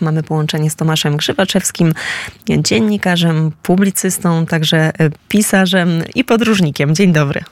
Mamy 0.00 0.22
połączenie 0.22 0.70
z 0.70 0.76
Tomaszem 0.76 1.16
Grzywaczewskim, 1.16 1.94
dziennikarzem, 2.48 3.52
publicystą, 3.62 4.46
także 4.46 4.92
pisarzem 5.28 6.02
i 6.14 6.24
podróżnikiem. 6.24 6.94
Dzień 6.94 7.12
dobry. 7.12 7.44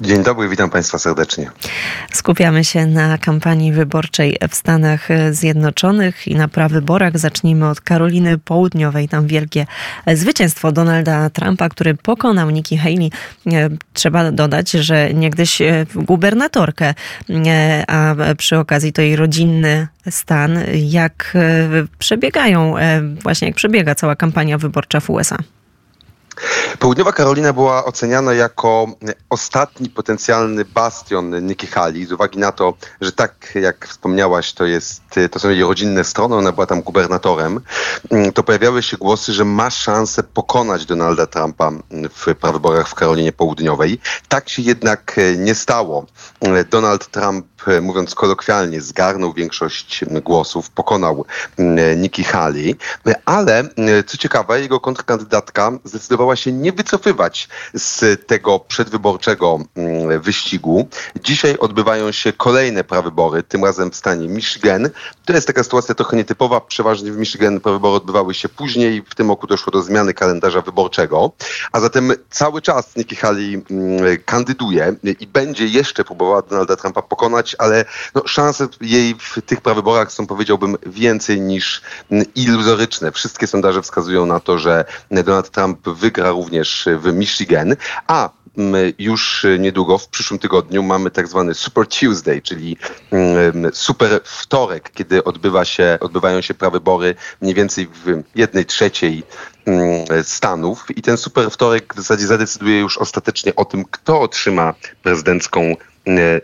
Dzień 0.00 0.22
dobry, 0.22 0.48
witam 0.48 0.70
Państwa 0.70 0.98
serdecznie. 0.98 1.50
Skupiamy 2.12 2.64
się 2.64 2.86
na 2.86 3.18
kampanii 3.18 3.72
wyborczej 3.72 4.36
w 4.48 4.54
Stanach 4.54 5.08
Zjednoczonych 5.30 6.28
i 6.28 6.34
na 6.34 6.48
prawyborach. 6.48 7.18
Zacznijmy 7.18 7.68
od 7.68 7.80
Karoliny 7.80 8.38
Południowej. 8.38 9.08
Tam 9.08 9.26
wielkie 9.26 9.66
zwycięstwo 10.14 10.72
Donalda 10.72 11.30
Trumpa, 11.30 11.68
który 11.68 11.94
pokonał 11.94 12.50
Nikki 12.50 12.78
Haley. 12.78 13.10
Trzeba 13.92 14.32
dodać, 14.32 14.70
że 14.70 15.14
niegdyś 15.14 15.62
gubernatorkę, 15.94 16.94
a 17.88 18.14
przy 18.38 18.58
okazji 18.58 18.92
to 18.92 19.02
jej 19.02 19.16
rodzinny 19.16 19.88
stan. 20.10 20.58
Jak 20.74 21.36
przebiegają, 21.98 22.74
właśnie 23.22 23.48
jak 23.48 23.56
przebiega 23.56 23.94
cała 23.94 24.16
kampania 24.16 24.58
wyborcza 24.58 25.00
w 25.00 25.10
USA? 25.10 25.36
Południowa 26.78 27.12
Karolina 27.12 27.52
była 27.52 27.84
oceniana 27.84 28.32
jako 28.34 28.86
ostatni 29.30 29.90
potencjalny 29.90 30.64
bastion 30.64 31.46
Nikki 31.46 31.66
Haley 31.66 32.06
z 32.06 32.12
uwagi 32.12 32.38
na 32.38 32.52
to, 32.52 32.74
że 33.00 33.12
tak 33.12 33.52
jak 33.54 33.86
wspomniałaś, 33.86 34.52
to, 34.52 34.64
jest, 34.64 35.02
to 35.30 35.38
są 35.38 35.50
jej 35.50 35.62
rodzinne 35.62 36.04
strony, 36.04 36.36
ona 36.36 36.52
była 36.52 36.66
tam 36.66 36.82
gubernatorem, 36.82 37.60
to 38.34 38.42
pojawiały 38.42 38.82
się 38.82 38.96
głosy, 38.96 39.32
że 39.32 39.44
ma 39.44 39.70
szansę 39.70 40.22
pokonać 40.22 40.86
Donalda 40.86 41.26
Trumpa 41.26 41.70
w 42.16 42.34
prawyborach 42.34 42.88
w 42.88 42.94
Karolinie 42.94 43.32
Południowej. 43.32 44.00
Tak 44.28 44.48
się 44.48 44.62
jednak 44.62 45.16
nie 45.36 45.54
stało. 45.54 46.06
Donald 46.70 47.10
Trump 47.10 47.46
mówiąc 47.82 48.14
kolokwialnie, 48.14 48.80
zgarnął 48.80 49.32
większość 49.32 50.04
głosów, 50.24 50.70
pokonał 50.70 51.24
Nikki 51.96 52.24
Haley, 52.24 52.76
ale 53.24 53.68
co 54.06 54.16
ciekawe, 54.16 54.60
jego 54.60 54.80
kontrkandydatka 54.80 55.72
zdecydowała 55.84 56.36
się 56.36 56.52
nie 56.52 56.72
wycofywać 56.72 57.48
z 57.74 58.26
tego 58.26 58.58
przedwyborczego 58.58 59.58
wyścigu. 60.20 60.88
Dzisiaj 61.24 61.58
odbywają 61.58 62.12
się 62.12 62.32
kolejne 62.32 62.84
prawybory, 62.84 63.42
tym 63.42 63.64
razem 63.64 63.90
w 63.90 63.96
stanie 63.96 64.28
Michigan. 64.28 64.90
To 65.24 65.32
jest 65.32 65.46
taka 65.46 65.62
sytuacja 65.62 65.94
trochę 65.94 66.16
nietypowa. 66.16 66.60
Przeważnie 66.60 67.12
w 67.12 67.16
Michigan 67.16 67.60
prawybory 67.60 67.96
odbywały 67.96 68.34
się 68.34 68.48
później. 68.48 69.02
W 69.10 69.14
tym 69.14 69.28
roku 69.28 69.46
doszło 69.46 69.72
do 69.72 69.82
zmiany 69.82 70.14
kalendarza 70.14 70.60
wyborczego. 70.60 71.32
A 71.72 71.80
zatem 71.80 72.12
cały 72.30 72.62
czas 72.62 72.96
Nikki 72.96 73.16
Haley 73.16 73.64
kandyduje 74.24 74.94
i 75.20 75.26
będzie 75.26 75.66
jeszcze 75.66 76.04
próbowała 76.04 76.42
Donalda 76.42 76.76
Trumpa 76.76 77.02
pokonać 77.02 77.49
ale 77.58 77.84
no, 78.14 78.22
szanse 78.26 78.68
jej 78.80 79.14
w 79.18 79.42
tych 79.46 79.60
prawyborach 79.60 80.12
są, 80.12 80.26
powiedziałbym, 80.26 80.76
więcej 80.86 81.40
niż 81.40 81.82
iluzoryczne. 82.34 83.12
Wszystkie 83.12 83.46
sondaże 83.46 83.82
wskazują 83.82 84.26
na 84.26 84.40
to, 84.40 84.58
że 84.58 84.84
Donald 85.10 85.50
Trump 85.50 85.88
wygra 85.88 86.30
również 86.30 86.88
w 86.98 87.12
Michigan, 87.12 87.76
a 88.06 88.30
już 88.98 89.46
niedługo, 89.58 89.98
w 89.98 90.08
przyszłym 90.08 90.38
tygodniu, 90.38 90.82
mamy 90.82 91.10
tak 91.10 91.28
zwany 91.28 91.54
Super 91.54 91.86
Tuesday, 91.86 92.42
czyli 92.42 92.76
super 93.72 94.20
wtorek, 94.24 94.90
kiedy 94.90 95.24
odbywa 95.24 95.64
się, 95.64 95.98
odbywają 96.00 96.40
się 96.40 96.54
prawybory 96.54 97.14
mniej 97.40 97.54
więcej 97.54 97.86
w 98.04 98.22
jednej 98.34 98.66
trzeciej 98.66 99.22
Stanów 100.22 100.84
i 100.96 101.02
ten 101.02 101.16
super 101.16 101.50
wtorek 101.50 101.94
w 101.94 101.96
zasadzie 101.96 102.26
zadecyduje 102.26 102.78
już 102.80 102.98
ostatecznie 102.98 103.56
o 103.56 103.64
tym, 103.64 103.84
kto 103.90 104.20
otrzyma 104.20 104.74
prezydencką 105.02 105.76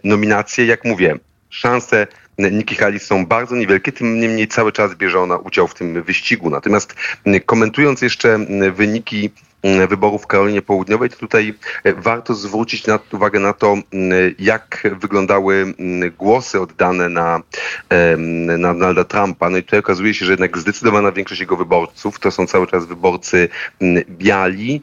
nominację. 0.05 0.67
Jak 0.67 0.85
mówię, 0.85 1.19
szanse 1.51 2.07
Nikki 2.39 2.75
Haley 2.75 2.99
są 2.99 3.27
bardzo 3.27 3.57
niewielkie, 3.57 3.93
tym 3.93 4.21
niemniej 4.21 4.49
cały 4.49 4.73
czas 4.73 4.95
bierze 4.95 5.21
ona 5.21 5.37
udział 5.37 5.69
w 5.69 5.75
tym 5.75 6.03
wyścigu. 6.03 6.51
Natomiast 6.51 6.95
komentując 7.47 8.03
jeszcze 8.03 8.39
wyniki 8.73 9.31
Mm, 9.31 9.46
wyborów 9.89 10.23
w 10.23 10.27
Karolinie 10.27 10.63
Południowej, 10.63 11.11
to 11.11 11.17
tutaj 11.17 11.55
e, 11.85 11.93
warto 11.95 12.35
zwrócić 12.35 12.83
uwagę 13.13 13.41
na 13.41 13.53
to, 13.53 13.73
mm, 13.73 14.35
jak 14.39 14.89
wyglądały 15.01 15.55
mm, 15.55 16.13
głosy 16.19 16.61
oddane 16.61 17.09
na, 17.09 17.41
na 18.59 18.75
Donalda 18.75 19.05
Trumpa. 19.05 19.51
No 19.51 19.59
i 19.59 19.63
tutaj 19.63 19.81
okazuje 19.81 20.15
się, 20.15 20.27
że 20.27 20.33
jednak 20.33 20.59
zdecydowana 20.59 21.13
większość 21.13 21.41
jego 21.41 21.57
wyborców 21.57 22.19
to 22.19 22.31
są 22.31 22.47
cały 22.47 22.67
czas 22.67 22.87
wyborcy 22.87 23.49
biali, 24.09 24.83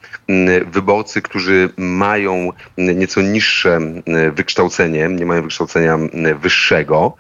wyborcy, 0.72 1.22
którzy 1.22 1.70
mają 1.78 2.50
nieco 2.78 3.22
niższe 3.22 3.80
wykształcenie, 4.34 5.08
nie 5.10 5.26
mają 5.26 5.42
wykształcenia 5.42 6.00
wyższego. 6.40 7.16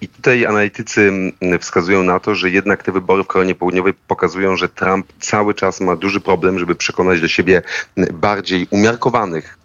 I 0.00 0.08
tutaj 0.08 0.46
analitycy 0.46 1.12
wskazują 1.60 2.02
na 2.02 2.20
to, 2.20 2.34
że 2.34 2.50
jednak 2.50 2.82
te 2.82 2.92
wybory 2.92 3.24
w 3.24 3.26
Koronie 3.26 3.54
Południowej 3.54 3.94
pokazują, 3.94 4.56
że 4.56 4.68
Trump 4.68 5.06
cały 5.20 5.54
czas 5.54 5.80
ma 5.80 5.96
duży 5.96 6.20
problem, 6.20 6.58
żeby 6.58 6.74
przekonać 6.74 7.20
do 7.20 7.28
siebie 7.28 7.62
bardziej 8.12 8.66
umiarkowanych 8.70 9.58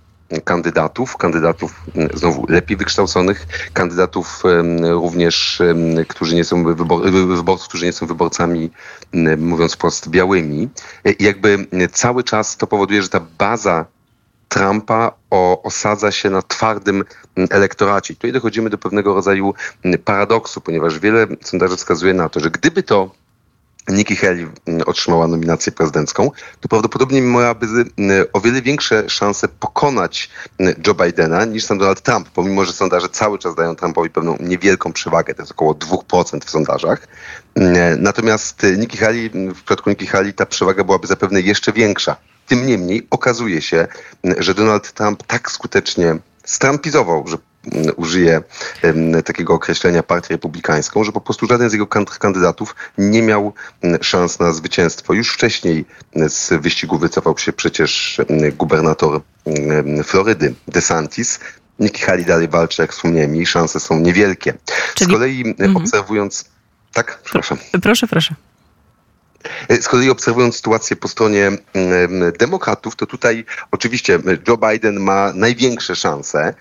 kandydatów, 0.43 1.17
kandydatów 1.17 1.81
znowu 2.13 2.45
lepiej 2.49 2.77
wykształconych, 2.77 3.47
kandydatów 3.73 4.43
również, 4.81 5.61
którzy 6.07 6.35
nie 6.35 6.43
są 6.43 6.63
wybor 6.63 7.11
wyborców, 7.11 7.67
którzy 7.67 7.85
nie 7.85 7.93
są 7.93 8.05
wyborcami, 8.07 8.71
mówiąc 9.37 9.73
wprost, 9.73 10.09
białymi. 10.09 10.69
I 11.19 11.23
jakby 11.23 11.67
cały 11.91 12.23
czas 12.23 12.57
to 12.57 12.67
powoduje, 12.67 13.01
że 13.01 13.09
ta 13.09 13.19
baza 13.37 13.85
Trumpa 14.53 15.11
o, 15.29 15.63
osadza 15.63 16.11
się 16.11 16.29
na 16.29 16.41
twardym 16.41 17.03
mm, 17.35 17.49
elektoracie. 17.51 18.13
I 18.13 18.17
tutaj 18.17 18.31
dochodzimy 18.31 18.69
do 18.69 18.77
pewnego 18.77 19.13
rodzaju 19.13 19.53
mm, 19.85 19.99
paradoksu, 19.99 20.61
ponieważ 20.61 20.99
wiele 20.99 21.27
sondaży 21.41 21.77
wskazuje 21.77 22.13
na 22.13 22.29
to, 22.29 22.39
że 22.39 22.51
gdyby 22.51 22.83
to 22.83 23.11
Nikki 23.89 24.15
Haley 24.15 24.47
mm, 24.65 24.81
otrzymała 24.85 25.27
nominację 25.27 25.71
prezydencką, 25.71 26.31
to 26.59 26.67
prawdopodobnie 26.69 27.21
miałaby 27.21 27.67
o 28.33 28.41
wiele 28.41 28.61
większe 28.61 29.09
szanse 29.09 29.47
pokonać 29.47 30.29
Joe 30.87 30.93
Bidena 30.93 31.45
niż 31.45 31.65
sam 31.65 31.77
Donald 31.77 32.01
Trump, 32.01 32.29
pomimo 32.29 32.65
że 32.65 32.73
sondaże 32.73 33.09
cały 33.09 33.39
czas 33.39 33.55
dają 33.55 33.75
Trumpowi 33.75 34.09
pewną 34.09 34.37
niewielką 34.39 34.93
przewagę, 34.93 35.33
to 35.33 35.41
jest 35.41 35.51
około 35.51 35.73
2% 35.73 36.45
w 36.45 36.49
sondażach. 36.49 37.07
Natomiast 37.97 38.65
Nikki 38.77 38.97
Haley, 38.97 39.29
w 39.29 39.55
przypadku 39.55 39.89
Nikki 39.89 40.07
Haley 40.07 40.33
ta 40.33 40.45
przewaga 40.45 40.83
byłaby 40.83 41.07
zapewne 41.07 41.41
jeszcze 41.41 41.71
większa. 41.71 42.15
Tym 42.47 42.67
niemniej 42.67 43.07
okazuje 43.09 43.61
się, 43.61 43.87
że 44.37 44.53
Donald 44.53 44.91
Trump 44.91 45.23
tak 45.23 45.51
skutecznie 45.51 46.15
strampizował, 46.45 47.27
że 47.27 47.37
mm, 47.71 47.93
użyje 47.95 48.41
takiego 49.25 49.53
określenia 49.53 50.03
partię 50.03 50.33
republikańską, 50.33 51.03
że 51.03 51.11
po 51.11 51.21
prostu 51.21 51.47
żaden 51.47 51.69
z 51.69 51.73
jego 51.73 51.87
kandydatów 52.19 52.75
nie 52.97 53.21
miał 53.21 53.53
mm, 53.81 54.03
szans 54.03 54.39
na 54.39 54.53
zwycięstwo. 54.53 55.13
Już 55.13 55.33
wcześniej 55.33 55.85
z 56.27 56.61
wyścigu 56.61 56.97
wycofał 56.97 57.37
się 57.37 57.53
przecież 57.53 58.21
gubernator 58.57 59.21
Florydy 60.03 60.53
DeSantis. 60.67 61.39
Nikki 61.79 62.01
Haley 62.01 62.25
dalej 62.25 62.47
walczy, 62.47 62.81
jak 62.81 62.91
wspomniałem, 62.91 63.35
jej 63.35 63.45
szanse 63.45 63.79
są 63.79 63.99
niewielkie. 63.99 64.53
Czyli... 64.95 65.11
Z 65.11 65.13
kolei 65.13 65.43
mhm. 65.47 65.77
obserwując... 65.77 66.45
Tak? 66.93 67.19
Przepraszam. 67.23 67.57
Proszę, 67.81 68.07
proszę. 68.07 68.35
E, 69.69 69.81
z 69.81 69.87
kolei 69.87 70.09
obserwując 70.09 70.55
sytuację 70.55 70.95
po 70.95 71.07
stronie 71.07 71.51
demokratów, 72.39 72.95
to 72.95 73.05
tutaj 73.05 73.45
oczywiście 73.71 74.19
Joe 74.47 74.57
Biden 74.57 74.99
ma 74.99 75.33
największe 75.33 75.95
szanse 75.95 76.53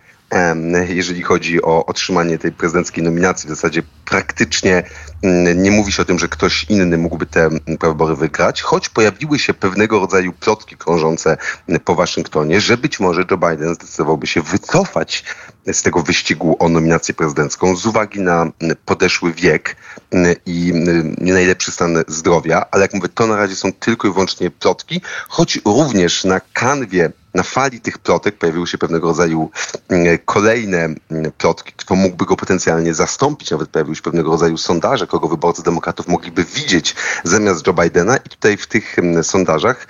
jeżeli 0.88 1.22
chodzi 1.22 1.62
o 1.62 1.86
otrzymanie 1.86 2.38
tej 2.38 2.52
prezydenckiej 2.52 3.04
nominacji. 3.04 3.46
W 3.46 3.50
zasadzie 3.50 3.82
praktycznie 4.04 4.82
mm, 5.22 5.62
nie 5.62 5.70
mówi 5.70 5.92
się 5.92 6.02
o 6.02 6.04
tym, 6.04 6.18
że 6.18 6.28
ktoś 6.28 6.64
inny 6.64 6.98
mógłby 6.98 7.26
te 7.26 7.50
wybory 7.66 8.16
wygrać, 8.16 8.62
choć 8.62 8.88
pojawiły 8.88 9.38
się 9.38 9.54
pewnego 9.54 10.00
rodzaju 10.00 10.32
plotki 10.32 10.76
krążące 10.76 11.36
po 11.84 11.94
Waszyngtonie, 11.94 12.60
że 12.60 12.76
być 12.76 13.00
może 13.00 13.24
Joe 13.30 13.36
Biden 13.36 13.74
zdecydowałby 13.74 14.26
się 14.26 14.42
wycofać 14.42 15.24
z 15.72 15.82
tego 15.82 16.02
wyścigu 16.02 16.56
o 16.58 16.68
nominację 16.68 17.14
prezydencką 17.14 17.76
z 17.76 17.86
uwagi 17.86 18.20
na 18.20 18.46
podeszły 18.84 19.32
wiek 19.32 19.76
mm, 20.10 20.34
i 20.46 20.72
mm, 20.74 21.16
nie 21.20 21.32
najlepszy 21.32 21.72
stan 21.72 22.04
zdrowia, 22.08 22.64
ale 22.70 22.82
jak 22.82 22.94
mówię, 22.94 23.08
to 23.08 23.26
na 23.26 23.36
razie 23.36 23.56
są 23.56 23.72
tylko 23.72 24.08
i 24.08 24.12
wyłącznie 24.12 24.50
plotki, 24.50 25.00
choć 25.28 25.60
również 25.64 26.24
na 26.24 26.40
kanwie 26.52 27.12
na 27.34 27.42
fali 27.42 27.80
tych 27.80 27.98
plotek 27.98 28.38
pojawiły 28.38 28.66
się 28.66 28.78
pewnego 28.78 29.08
rodzaju 29.08 29.50
mm, 29.88 30.18
kolejne 30.24 30.78
mm, 30.78 31.32
plotki, 31.38 31.72
kto 31.76 31.94
mógłby 31.94 32.26
go 32.26 32.36
potencjalnie 32.36 32.94
zastąpić. 32.94 33.50
Nawet 33.50 33.68
pojawiły 33.70 33.96
się 33.96 34.02
pewnego 34.02 34.30
rodzaju 34.30 34.58
sondaże, 34.58 35.06
kogo 35.06 35.28
wyborcy 35.28 35.62
demokratów 35.62 36.08
mogliby 36.08 36.44
widzieć 36.44 36.94
zamiast 37.24 37.66
Joe 37.66 37.72
Bidena. 37.72 38.16
I 38.16 38.28
tutaj 38.28 38.56
w 38.56 38.66
tych 38.66 38.98
mm, 38.98 39.24
sondażach 39.24 39.86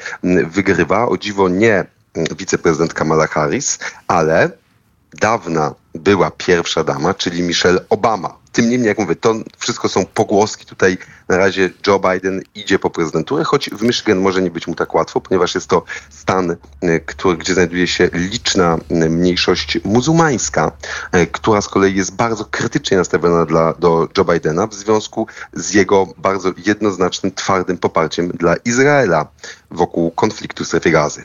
wygrywa 0.47 1.09
o 1.09 1.17
dziwo 1.19 1.49
nie 1.49 1.85
wiceprezydent 2.37 2.94
Kamala 2.94 3.27
Harris, 3.27 3.79
ale 4.09 4.50
dawna 5.12 5.75
była 5.94 6.31
pierwsza 6.31 6.85
dama, 6.85 7.15
czyli 7.15 7.43
Michelle 7.43 7.81
Obama. 7.89 8.42
Tym 8.52 8.70
niemniej, 8.70 8.88
jak 8.88 8.99
mówię, 8.99 9.16
to 9.16 9.34
wszystko 9.58 9.88
są 9.88 10.04
pogłoski. 10.04 10.66
Tutaj 10.66 10.99
na 11.28 11.37
razie 11.37 11.70
Joe 11.87 11.99
Biden 11.99 12.43
idzie 12.54 12.78
po 12.78 12.90
prezydenturę, 12.90 13.44
choć 13.44 13.70
w 13.70 13.82
Michigan 13.82 14.19
może 14.19 14.43
nie 14.43 14.50
być 14.50 14.66
mu 14.66 14.75
tak 14.75 14.94
łatwo, 14.94 15.20
ponieważ 15.20 15.54
jest 15.54 15.66
to 15.66 15.84
stan, 16.10 16.56
e, 16.81 17.00
który, 17.00 17.37
gdzie 17.37 17.54
znajduje 17.54 17.87
się 17.87 18.10
liczna 18.12 18.78
e, 18.90 18.94
mniejszość 19.08 19.78
muzułmańska, 19.84 20.72
e, 21.12 21.26
która 21.26 21.60
z 21.60 21.69
kolei 21.69 21.94
jest 21.94 22.14
bardzo 22.14 22.44
krytycznie 22.44 22.96
nastawiona 22.96 23.46
dla, 23.46 23.72
do 23.72 24.08
Joe 24.19 24.25
Bidena 24.25 24.66
w 24.66 24.75
związku 24.75 25.26
z 25.52 25.75
jego 25.75 26.06
bardzo 26.19 26.52
jednoznacznym, 26.66 27.32
twardym 27.32 27.78
poparciem 27.78 28.28
dla 28.28 28.56
Izraela 28.56 29.26
wokół 29.70 30.10
konfliktu 30.10 30.64
w 30.64 30.66
strefie 30.66 30.90
gazy. 30.90 31.25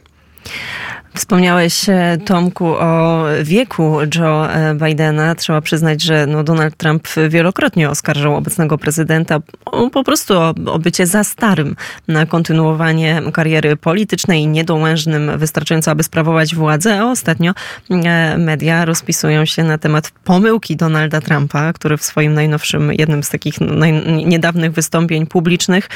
Wspomniałeś, 1.17 1.89
e, 1.89 2.17
Tomku, 2.25 2.65
o 2.65 3.25
wieku 3.43 3.97
Joe 4.15 4.49
e, 4.49 4.75
Bidena. 4.75 5.35
Trzeba 5.35 5.61
przyznać, 5.61 6.01
że 6.01 6.27
no 6.27 6.43
Donald 6.43 6.77
Trump 6.77 7.07
wielokrotnie 7.29 7.89
oskarżał 7.89 8.35
obecnego 8.35 8.77
prezydenta 8.77 9.39
o, 9.65 9.89
po 9.89 10.03
prostu 10.03 10.33
o, 10.39 10.53
o 10.65 10.79
bycie 10.79 11.07
za 11.07 11.23
starym 11.23 11.75
na 12.07 12.25
kontynuowanie 12.25 13.21
kariery 13.33 13.75
politycznej 13.75 14.47
niedołężnym 14.47 15.37
wystarczająco, 15.37 15.91
aby 15.91 16.03
sprawować 16.03 16.55
władzę. 16.55 17.01
A 17.01 17.11
ostatnio 17.11 17.53
e, 17.89 18.37
media 18.37 18.85
rozpisują 18.85 19.45
się 19.45 19.63
na 19.63 19.77
temat 19.77 20.11
pomyłki 20.23 20.75
Donalda 20.75 21.21
Trumpa, 21.21 21.73
który 21.73 21.97
w 21.97 22.03
swoim 22.03 22.33
najnowszym, 22.33 22.93
jednym 22.93 23.23
z 23.23 23.29
takich 23.29 23.61
naj, 23.61 23.93
niedawnych 24.25 24.71
wystąpień 24.71 25.27
publicznych 25.27 25.89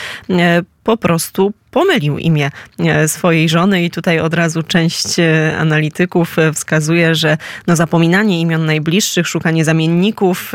po 0.84 0.98
prostu 0.98 1.54
pomylił 1.72 2.18
imię 2.18 2.52
e, 2.80 3.08
swojej 3.08 3.50
żony 3.50 3.84
i 3.84 3.92
tutaj 3.92 4.20
od 4.20 4.34
razu 4.34 4.64
część 4.64 5.20
e, 5.20 5.58
analityków 5.58 6.40
e, 6.40 6.54
wskazuje, 6.54 7.16
że 7.16 7.38
no 7.68 7.76
zapominanie 7.76 8.42
imion 8.42 8.66
najbliższych, 8.66 9.28
szukanie 9.28 9.66
zamienników 9.66 10.52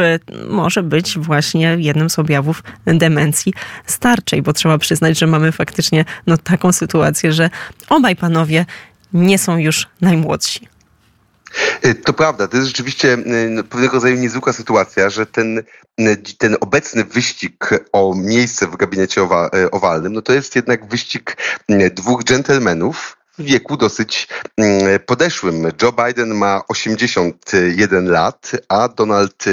może 0.48 0.82
być 0.82 1.18
właśnie 1.18 1.76
jednym 1.78 2.10
z 2.10 2.18
objawów 2.18 2.62
demencji 2.86 3.52
starczej, 3.86 4.42
bo 4.42 4.52
trzeba 4.52 4.78
przyznać, 4.78 5.18
że 5.18 5.26
mamy 5.26 5.52
faktycznie 5.52 6.04
no 6.26 6.36
taką 6.36 6.72
sytuację, 6.72 7.32
że 7.32 7.50
obaj 7.88 8.16
panowie 8.16 8.66
nie 9.12 9.38
są 9.38 9.58
już 9.58 9.86
najmłodsi. 10.00 10.75
Y, 11.84 11.94
to 11.94 12.12
prawda, 12.12 12.48
to 12.48 12.56
jest 12.56 12.68
rzeczywiście 12.68 13.12
y, 13.14 13.50
no, 13.50 13.64
pewnego 13.64 13.92
rodzaju 13.92 14.16
niezwykła 14.16 14.52
sytuacja, 14.52 15.10
że 15.10 15.26
ten, 15.26 15.58
y, 16.00 16.16
ten 16.38 16.56
obecny 16.60 17.04
wyścig 17.04 17.70
o 17.92 18.14
miejsce 18.16 18.66
w 18.66 18.76
gabinecie 18.76 19.28
owalnym, 19.72 20.12
no 20.12 20.22
to 20.22 20.32
jest 20.32 20.56
jednak 20.56 20.88
wyścig 20.88 21.36
dwóch 21.94 22.24
dżentelmenów, 22.24 23.16
w 23.38 23.42
wieku 23.42 23.76
dosyć 23.76 24.28
podeszłym. 25.06 25.72
Joe 25.82 25.92
Biden 25.92 26.34
ma 26.34 26.62
81 26.68 28.06
lat, 28.06 28.50
a 28.68 28.88
Donald 28.88 29.44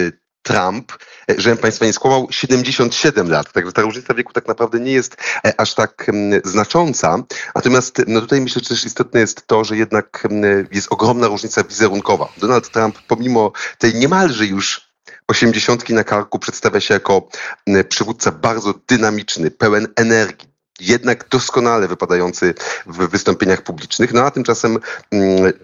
Trump, 0.43 0.91
e, 1.31 1.41
żebym 1.41 1.57
Państwa 1.57 1.85
nie 1.85 1.93
skłamał, 1.93 2.27
77 2.31 3.29
lat. 3.29 3.51
Także 3.51 3.71
ta 3.71 3.81
różnica 3.81 4.13
wieku 4.13 4.33
tak 4.33 4.47
naprawdę 4.47 4.79
nie 4.79 4.91
jest 4.91 5.17
e, 5.45 5.59
aż 5.59 5.73
tak 5.73 6.11
znacząca. 6.43 7.17
Natomiast 7.55 8.01
no 8.07 8.21
tutaj 8.21 8.41
myślę, 8.41 8.61
że 8.63 8.69
też 8.69 8.85
istotne 8.85 9.19
jest 9.19 9.47
to, 9.47 9.63
że 9.63 9.77
jednak 9.77 10.27
jest 10.71 10.87
ogromna 10.91 11.27
różnica 11.27 11.63
wizerunkowa. 11.63 12.29
Donald 12.37 12.69
Trump, 12.69 12.97
pomimo 13.07 13.51
tej 13.77 13.95
niemalże 13.95 14.45
już 14.45 14.93
osiemdziesiątki 15.27 15.93
na 15.93 16.03
karku, 16.03 16.39
przedstawia 16.39 16.79
się 16.79 16.93
jako 16.93 17.27
przywódca 17.89 18.31
bardzo 18.31 18.73
dynamiczny, 18.87 19.51
pełen 19.51 19.87
energii 19.95 20.53
jednak 20.79 21.29
doskonale 21.29 21.87
wypadający 21.87 22.53
w 22.85 23.07
wystąpieniach 23.09 23.61
publicznych. 23.61 24.13
No 24.13 24.25
a 24.25 24.31
tymczasem 24.31 24.79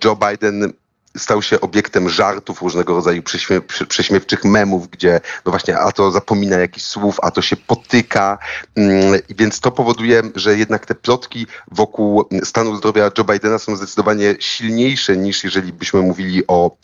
Joe 0.03 0.15
Biden 0.15 0.73
stał 1.17 1.41
się 1.41 1.61
obiektem 1.61 2.09
żartów, 2.09 2.61
różnego 2.61 2.95
rodzaju 2.95 3.23
prześmie, 3.23 3.61
prześmiewczych 3.87 4.45
memów, 4.45 4.89
gdzie 4.89 5.21
no 5.45 5.51
właśnie 5.51 5.77
a 5.79 5.91
to 5.91 6.11
zapomina 6.11 6.57
jakichś 6.57 6.85
słów, 6.85 7.19
a 7.21 7.31
to 7.31 7.41
się 7.41 7.57
potyka. 7.57 8.37
Mm, 8.75 9.19
więc 9.29 9.59
to 9.59 9.71
powoduje, 9.71 10.21
że 10.35 10.57
jednak 10.57 10.85
te 10.85 10.95
plotki 10.95 11.47
wokół 11.71 12.29
stanu 12.43 12.75
zdrowia 12.75 13.11
Joe 13.17 13.23
Bidena 13.23 13.59
są 13.59 13.75
zdecydowanie 13.75 14.35
silniejsze 14.39 15.17
niż 15.17 15.43
jeżeli 15.43 15.73
byśmy 15.73 16.01
mówili 16.01 16.43
o 16.47 16.77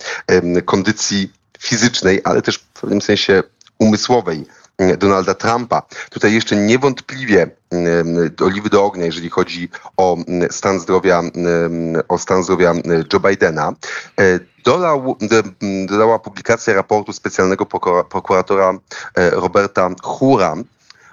kondycji 0.66 1.34
fizycznej, 1.60 2.22
ale 2.24 2.42
też 2.42 2.58
w 2.58 2.82
pewnym 2.82 3.02
sensie 3.02 3.44
umysłowej 3.80 4.46
Donalda 4.98 5.34
Trumpa. 5.34 5.82
Tutaj 6.10 6.34
jeszcze 6.34 6.56
niewątpliwie 6.56 7.50
oliwy 8.42 8.70
do 8.70 8.84
ognia, 8.86 9.06
jeżeli 9.06 9.30
chodzi 9.30 9.70
o 9.98 10.18
stan 10.52 10.80
zdrowia, 10.80 11.24
o 12.08 12.18
stan 12.18 12.44
zdrowia 12.44 12.74
Joe 13.14 13.20
Bidena. 13.20 13.74
E, 14.20 14.40
dodał, 14.64 15.18
dodała 15.86 16.20
publikacja 16.20 16.74
raportu 16.74 17.14
specjalnego 17.14 17.66
prokuratora 18.10 18.74
e, 19.16 19.30
Roberta 19.30 19.90
Hura, 20.04 20.56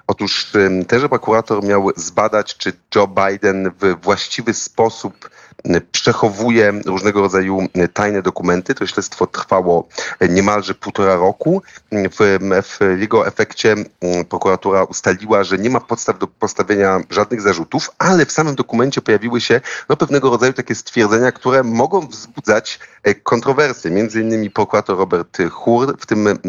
Otóż 0.07 0.51
tenże 0.87 1.09
prokurator 1.09 1.63
miał 1.63 1.89
zbadać, 1.95 2.57
czy 2.57 2.73
Joe 2.95 3.07
Biden 3.07 3.71
w 3.79 3.95
właściwy 4.01 4.53
sposób 4.53 5.29
przechowuje 5.91 6.73
różnego 6.85 7.21
rodzaju 7.21 7.67
tajne 7.93 8.21
dokumenty. 8.21 8.75
To 8.75 8.87
śledztwo 8.87 9.27
trwało 9.27 9.87
niemalże 10.29 10.73
półtora 10.73 11.15
roku. 11.15 11.61
W, 11.91 12.39
w, 12.63 12.99
jego 12.99 13.27
efekcie 13.27 13.75
prokuratura 14.29 14.83
ustaliła, 14.83 15.43
że 15.43 15.57
nie 15.57 15.69
ma 15.69 15.79
podstaw 15.79 16.19
do 16.19 16.27
postawienia 16.27 16.99
żadnych 17.09 17.41
zarzutów, 17.41 17.91
ale 17.97 18.25
w 18.25 18.31
samym 18.31 18.55
dokumencie 18.55 19.01
pojawiły 19.01 19.41
się 19.41 19.61
no, 19.89 19.97
pewnego 19.97 20.29
rodzaju 20.29 20.53
takie 20.53 20.75
stwierdzenia, 20.75 21.31
które 21.31 21.63
mogą 21.63 22.07
wzbudzać 22.07 22.79
e, 23.03 23.15
kontrowersje. 23.15 23.91
Między 23.91 24.21
innymi 24.21 24.51
prokurator 24.51 24.97
Robert 24.97 25.37
Hur 25.51 25.97
w 25.99 26.05
tym, 26.05 26.39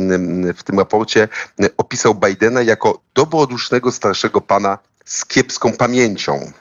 w 0.56 0.62
tym 0.62 0.78
raporcie 0.78 1.28
opisał 1.76 2.14
Bidena 2.14 2.62
jako 2.62 3.00
dobrodusznego 3.14 3.92
starszego 3.92 4.40
pana 4.40 4.78
z 5.04 5.24
kiepską 5.24 5.72
pamięcią. 5.72 6.52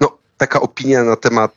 No, 0.00 0.18
taka 0.36 0.60
opinia 0.60 1.04
na 1.04 1.16
temat 1.16 1.52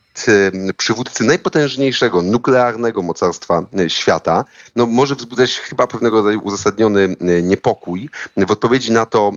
przywódcy 0.77 1.23
najpotężniejszego 1.23 2.21
nuklearnego 2.21 3.01
mocarstwa 3.01 3.65
e, 3.79 3.89
świata, 3.89 4.45
no 4.75 4.85
może 4.85 5.15
wzbudzać 5.15 5.59
chyba 5.59 5.87
pewnego 5.87 6.17
rodzaju 6.17 6.39
uzasadniony 6.43 7.15
e, 7.21 7.41
niepokój. 7.41 8.09
W 8.37 8.51
odpowiedzi 8.51 8.91
na 8.91 9.05
to 9.05 9.31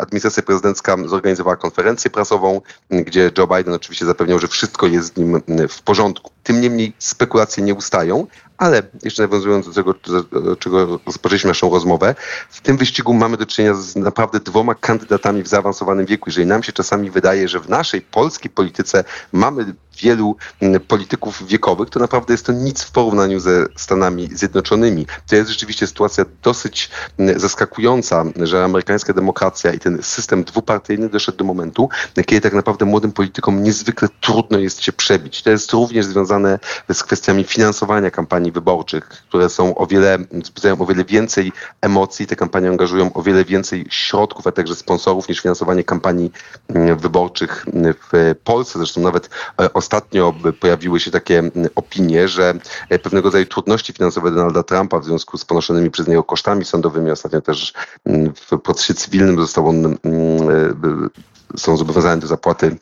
administracja 0.00 0.42
prezydencka 0.42 0.96
zorganizowała 1.06 1.56
konferencję 1.56 2.10
prasową, 2.10 2.60
gdzie 2.90 3.30
Joe 3.38 3.46
Biden 3.46 3.74
oczywiście 3.74 4.06
zapewniał, 4.06 4.38
że 4.38 4.48
wszystko 4.48 4.86
jest 4.86 5.14
z 5.14 5.16
nim 5.16 5.42
w 5.68 5.82
porządku. 5.82 6.30
Tym 6.42 6.60
niemniej 6.60 6.92
spekulacje 6.98 7.64
nie 7.64 7.74
ustają, 7.74 8.26
ale 8.62 8.82
jeszcze 9.02 9.22
nawiązując 9.22 9.66
do 9.66 9.72
tego, 9.72 9.94
do 10.42 10.56
czego 10.56 11.00
rozpoczęliśmy 11.06 11.48
naszą 11.48 11.70
rozmowę, 11.70 12.14
w 12.50 12.60
tym 12.60 12.76
wyścigu 12.76 13.14
mamy 13.14 13.36
do 13.36 13.46
czynienia 13.46 13.74
z 13.74 13.96
naprawdę 13.96 14.40
dwoma 14.40 14.74
kandydatami 14.74 15.42
w 15.42 15.48
zaawansowanym 15.48 16.06
wieku. 16.06 16.24
Jeżeli 16.26 16.46
nam 16.46 16.62
się 16.62 16.72
czasami 16.72 17.10
wydaje, 17.10 17.48
że 17.48 17.60
w 17.60 17.68
naszej 17.68 18.00
polskiej 18.00 18.50
polityce 18.50 19.04
mamy 19.32 19.74
wielu 19.98 20.36
mm, 20.60 20.80
polityków 20.80 21.46
wiekowych, 21.46 21.90
to 21.90 22.00
naprawdę 22.00 22.34
jest 22.34 22.46
to 22.46 22.52
nic 22.52 22.82
w 22.82 22.90
porównaniu 22.92 23.40
ze 23.40 23.66
Stanami 23.76 24.28
Zjednoczonymi. 24.32 25.06
To 25.28 25.36
jest 25.36 25.50
rzeczywiście 25.50 25.86
sytuacja 25.86 26.24
dosyć 26.42 26.90
mm, 27.18 27.40
zaskakująca, 27.40 28.24
że 28.36 28.64
amerykańska 28.64 29.12
demokracja 29.12 29.72
i 29.72 29.78
ten 29.78 30.02
system 30.02 30.44
dwupartyjny 30.44 31.08
doszedł 31.08 31.38
do 31.38 31.44
momentu, 31.44 31.88
kiedy 32.26 32.40
tak 32.40 32.52
naprawdę 32.52 32.84
młodym 32.84 33.12
politykom 33.12 33.62
niezwykle 33.62 34.08
trudno 34.20 34.58
jest 34.58 34.82
się 34.82 34.92
przebić. 34.92 35.42
To 35.42 35.50
jest 35.50 35.72
również 35.72 36.06
związane 36.06 36.31
z 36.92 37.02
kwestiami 37.02 37.44
finansowania 37.44 38.10
kampanii 38.10 38.52
wyborczych, 38.52 39.08
które 39.08 39.48
są 39.48 39.74
o 39.74 39.86
wiele, 39.86 40.18
wzbudzają 40.32 40.78
o 40.78 40.86
wiele 40.86 41.04
więcej 41.04 41.52
emocji, 41.80 42.26
te 42.26 42.36
kampanie 42.36 42.68
angażują 42.68 43.12
o 43.12 43.22
wiele 43.22 43.44
więcej 43.44 43.86
środków, 43.90 44.46
a 44.46 44.52
także 44.52 44.74
sponsorów 44.74 45.28
niż 45.28 45.40
finansowanie 45.40 45.84
kampanii 45.84 46.32
mm, 46.68 46.98
wyborczych 46.98 47.66
w 48.12 48.34
Polsce. 48.44 48.78
Zresztą 48.78 49.00
nawet 49.00 49.30
e, 49.60 49.72
ostatnio 49.72 50.34
pojawiły 50.60 51.00
się 51.00 51.10
takie 51.10 51.38
mm, 51.38 51.52
opinie, 51.74 52.28
że 52.28 52.54
e, 52.88 52.98
pewnego 52.98 53.26
rodzaju 53.26 53.46
trudności 53.46 53.92
finansowe 53.92 54.30
Donalda 54.30 54.62
Trumpa 54.62 54.98
w 54.98 55.04
związku 55.04 55.38
z 55.38 55.44
ponoszonymi 55.44 55.90
przez 55.90 56.08
niego 56.08 56.24
kosztami 56.24 56.64
sądowymi, 56.64 57.10
ostatnio 57.10 57.40
też 57.40 57.72
mm, 58.06 58.32
w 58.34 58.58
procesie 58.58 58.94
cywilnym 58.94 59.38
został 59.40 59.68
on, 59.68 59.84
mm, 59.86 59.98
e, 61.54 61.58
są 61.58 61.76
zobowiązane 61.76 62.20
do 62.20 62.26
zapłaty 62.26 62.76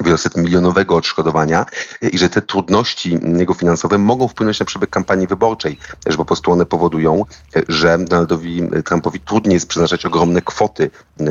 wieloset 0.00 0.36
milionowego 0.36 0.96
odszkodowania 0.96 1.66
i 2.02 2.18
że 2.18 2.28
te 2.28 2.42
trudności 2.42 3.18
jego 3.38 3.54
finansowe 3.54 3.98
mogą 3.98 4.28
wpłynąć 4.28 4.60
na 4.60 4.66
przebieg 4.66 4.90
kampanii 4.90 5.26
wyborczej, 5.26 5.78
że 6.06 6.16
po 6.16 6.24
prostu 6.24 6.52
one 6.52 6.66
powodują, 6.66 7.24
że 7.68 7.98
Donaldowi 7.98 8.62
Trumpowi 8.84 9.20
trudniej 9.20 9.54
jest 9.54 9.68
przeznaczać 9.68 10.06
ogromne 10.06 10.42
kwoty 10.42 10.90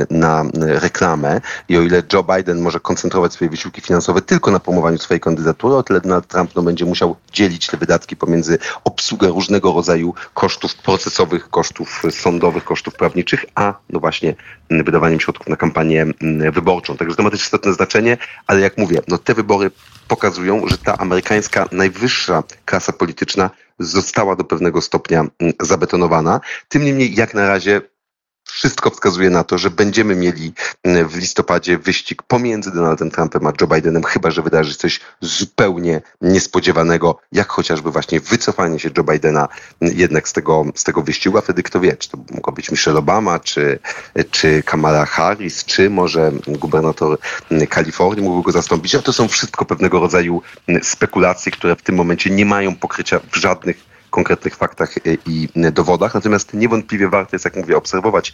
na 0.10 0.46
reklamę 0.56 1.42
i 1.70 1.78
o 1.78 1.82
ile 1.82 2.04
Joe 2.14 2.24
Biden 2.24 2.62
może 2.62 2.80
koncentrować 2.80 3.34
swoje 3.34 3.50
wysiłki 3.52 3.82
finansowe 3.82 4.22
tylko 4.22 4.52
na 4.52 4.60
promowaniu 4.60 4.98
swojej 4.98 5.22
kandydatury, 5.22 5.76
o 5.76 5.84
tyle 5.84 6.02
Donald 6.02 6.28
Trump 6.28 6.56
no, 6.56 6.62
będzie 6.62 6.86
musiał 6.86 7.16
dzielić 7.32 7.68
te 7.68 7.78
wydatki 7.78 8.16
pomiędzy 8.16 8.58
obsługę 8.84 9.28
różnego 9.28 9.74
rodzaju 9.74 10.14
kosztów 10.34 10.76
procesowych, 10.76 11.50
kosztów 11.50 12.02
sądowych, 12.12 12.64
kosztów 12.64 12.96
prawniczych, 12.96 13.46
a 13.56 13.74
no 13.90 14.00
właśnie 14.00 14.36
wydawaniem 14.70 15.20
środków 15.20 15.48
na 15.48 15.56
kampanię 15.56 16.06
wyborczą. 16.54 16.98
Także 16.98 17.16
to 17.16 17.24
ma 17.24 17.32
też 17.32 17.42
istotne 17.42 17.74
znaczenie, 17.74 18.18
ale 18.54 18.62
jak 18.62 18.78
mówię, 18.78 19.02
no 19.08 19.18
te 19.18 19.34
wybory 19.34 19.72
pokazują, 20.08 20.68
że 20.68 20.78
ta 20.78 20.98
amerykańska 20.98 21.68
najwyższa 21.72 22.44
klasa 22.66 22.94
polityczna 22.94 23.50
została 23.80 24.36
do 24.36 24.44
pewnego 24.44 24.82
stopnia 24.82 25.26
zabetonowana. 25.62 26.42
Tym 26.70 26.86
niemniej 26.86 27.16
jak 27.16 27.34
na 27.34 27.48
razie 27.48 27.82
wszystko 28.54 28.90
wskazuje 28.90 29.30
na 29.30 29.44
to, 29.44 29.58
że 29.58 29.70
będziemy 29.70 30.16
mieli 30.16 30.54
mm, 30.84 31.08
w 31.08 31.16
listopadzie 31.16 31.78
wyścig 31.78 32.24
pomiędzy 32.24 32.72
Donaldem 32.72 33.12
Trumpem 33.12 33.48
a 33.48 33.54
Joe 33.62 33.68
Bidenem, 33.68 34.04
chyba 34.04 34.32
że 34.32 34.42
wydarzy 34.42 34.72
się 34.72 34.78
coś 34.78 35.00
zupełnie 35.22 36.02
niespodziewanego, 36.22 37.20
jak 37.32 37.50
chociażby 37.50 37.92
właśnie 37.92 38.20
wycofanie 38.20 38.80
się 38.80 38.90
Joe 38.98 39.04
Bidena 39.04 39.48
mm, 39.82 39.94
jednak 39.98 40.30
z 40.30 40.34
tego, 40.34 40.66
z 40.76 40.84
tego 40.84 41.02
wyścigu, 41.02 41.38
a 41.38 41.42
wtedy 41.42 41.64
kto 41.64 41.80
wie, 41.80 41.98
czy 41.98 42.10
to 42.10 42.18
mogła 42.32 42.54
być 42.54 42.72
Michelle 42.72 43.00
Obama, 43.00 43.40
czy, 43.40 43.80
czy 44.32 44.64
Kamala 44.64 45.06
Harris, 45.06 45.66
czy 45.66 45.90
może 45.90 46.32
gubernator 46.48 47.18
mm, 47.52 47.68
Kalifornii 47.68 48.24
mógłby 48.24 48.44
go 48.44 48.52
zastąpić, 48.52 48.96
a 48.96 49.00
to 49.00 49.14
są 49.14 49.28
wszystko 49.28 49.66
pewnego 49.66 50.00
rodzaju 50.00 50.42
spekulacje, 50.82 51.52
które 51.52 51.76
w 51.76 51.82
tym 51.82 51.96
momencie 51.96 52.30
nie 52.30 52.46
mają 52.46 52.76
pokrycia 52.76 53.20
w 53.32 53.36
żadnych 53.36 53.93
konkretnych 54.14 54.56
faktach 54.56 54.90
i 55.26 55.50
dowodach. 55.72 56.14
Natomiast 56.14 56.54
niewątpliwie 56.54 57.10
warto 57.10 57.36
jest, 57.36 57.46
jak 57.46 57.56
mówię, 57.56 57.78
obserwować 57.78 58.34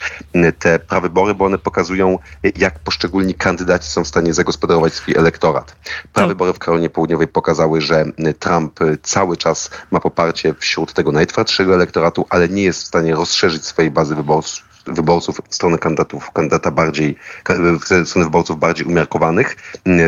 te 0.59 0.79
prawybory, 0.79 1.33
bo 1.33 1.45
one 1.45 1.57
pokazują, 1.57 2.19
jak 2.57 2.79
poszczególni 2.79 3.33
kandydaci 3.33 3.89
są 3.89 4.03
w 4.03 4.07
stanie 4.07 4.33
zagospodarować 4.33 4.93
swój 4.93 5.15
elektorat. 5.17 5.75
Prawybory 6.13 6.53
w 6.53 6.59
Karolinie 6.59 6.89
Południowej 6.89 7.27
pokazały, 7.27 7.81
że 7.81 8.05
Trump 8.39 8.79
cały 9.03 9.37
czas 9.37 9.69
ma 9.91 9.99
poparcie 9.99 10.53
wśród 10.59 10.93
tego 10.93 11.11
najtwardszego 11.11 11.73
elektoratu, 11.73 12.25
ale 12.29 12.49
nie 12.49 12.63
jest 12.63 12.83
w 12.83 12.87
stanie 12.87 13.15
rozszerzyć 13.15 13.65
swojej 13.65 13.91
bazy 13.91 14.15
wyborców 14.15 14.68
wyborców 14.91 15.41
w 15.49 15.55
stronę 15.55 15.77
kandydatów, 15.77 16.31
kandydata 16.31 16.71
bardziej, 16.71 17.15
w 18.03 18.07
stronę 18.09 18.25
wyborców 18.25 18.59
bardziej 18.59 18.85
umiarkowanych. 18.85 19.55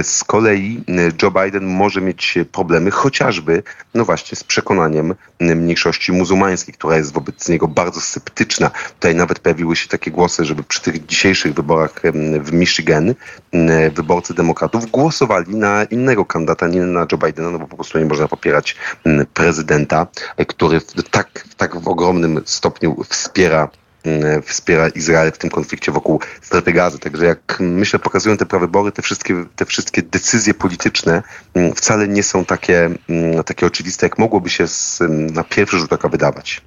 Z 0.03 0.23
kolei 0.23 0.83
Joe 1.21 1.31
Biden 1.31 1.65
może 1.65 2.01
mieć 2.01 2.37
problemy 2.51 2.91
chociażby, 2.91 3.63
no 3.93 4.05
właśnie, 4.05 4.35
z 4.35 4.43
przekonaniem 4.43 5.15
mniejszości 5.39 6.11
muzułmańskiej, 6.11 6.73
która 6.73 6.97
jest 6.97 7.13
wobec 7.13 7.49
niego 7.49 7.67
bardzo 7.67 8.01
sceptyczna. 8.01 8.71
Tutaj 8.93 9.15
nawet 9.15 9.39
pojawiły 9.39 9.75
się 9.75 9.87
takie 9.87 10.11
głosy, 10.11 10.45
żeby 10.45 10.63
przy 10.63 10.81
tych 10.81 11.05
dzisiejszych 11.05 11.53
wyborach 11.53 12.01
w 12.41 12.53
Michigan 12.53 13.13
wyborcy 13.95 14.33
demokratów 14.33 14.91
głosowali 14.91 15.55
na 15.55 15.83
innego 15.83 16.25
kandydata, 16.25 16.67
nie 16.67 16.81
na 16.81 17.07
Joe 17.11 17.17
Bidena, 17.17 17.49
no 17.49 17.59
bo 17.59 17.67
po 17.67 17.75
prostu 17.75 17.99
nie 17.99 18.05
można 18.05 18.27
popierać 18.27 18.75
prezydenta, 19.33 20.07
który 20.47 20.81
tak, 21.11 21.45
tak 21.57 21.79
w 21.79 21.87
ogromnym 21.87 22.41
stopniu 22.45 23.03
wspiera 23.09 23.61
Mm, 23.61 23.80
wspiera 24.45 24.87
Izrael 24.89 25.31
w 25.31 25.37
tym 25.37 25.49
konflikcie 25.49 25.91
wokół 25.91 26.19
strefy 26.41 26.71
gazy. 26.71 26.99
Także 26.99 27.25
jak 27.25 27.57
myślę, 27.59 27.99
pokazują 27.99 28.37
te 28.37 28.45
prawybory, 28.45 28.91
te 28.91 29.01
wszystkie, 29.01 29.45
te 29.55 29.65
wszystkie 29.65 30.01
decyzje 30.01 30.53
polityczne 30.53 31.23
mm, 31.53 31.73
wcale 31.73 32.07
nie 32.07 32.23
są 32.23 32.45
takie, 32.45 32.89
mm, 33.09 33.43
takie 33.43 33.65
oczywiste, 33.65 34.05
jak 34.05 34.17
mogłoby 34.17 34.49
się 34.49 34.67
z, 34.67 34.99
na 35.09 35.43
pierwszy 35.43 35.79
rzut 35.79 35.93
oka 35.93 36.09
wydawać. 36.09 36.61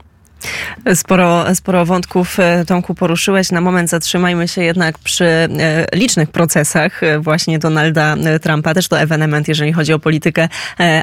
Sporo, 0.94 1.54
sporo 1.54 1.86
wątków, 1.86 2.40
e, 2.40 2.64
Tomku, 2.64 2.94
poruszyłeś. 2.94 3.50
Na 3.50 3.60
moment 3.60 3.90
zatrzymajmy 3.90 4.48
się 4.48 4.62
jednak 4.62 4.98
przy 4.98 5.24
e, 5.24 5.48
licznych 5.94 6.30
procesach 6.30 7.02
e, 7.02 7.18
właśnie 7.18 7.58
Donalda 7.58 8.16
Trumpa. 8.42 8.74
Też 8.74 8.88
to 8.88 9.00
ewenement, 9.00 9.48
jeżeli 9.48 9.72
chodzi 9.72 9.92
o 9.92 9.98
politykę 9.98 10.48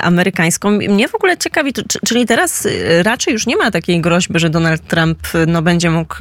amerykańską. 0.02 0.72
Mnie 0.72 1.08
w 1.08 1.16
ogóle 1.16 1.38
ciekawi, 1.38 1.74
czyli 2.08 2.26
teraz 2.26 2.68
raczej 3.04 3.34
już 3.34 3.48
nie 3.48 3.58
ma 3.58 3.72
takiej 3.72 4.02
groźby, 4.02 4.40
że 4.40 4.50
Donald 4.50 4.88
Trump 4.88 5.20
no, 5.48 5.62
będzie 5.62 5.90
mógł, 5.90 6.16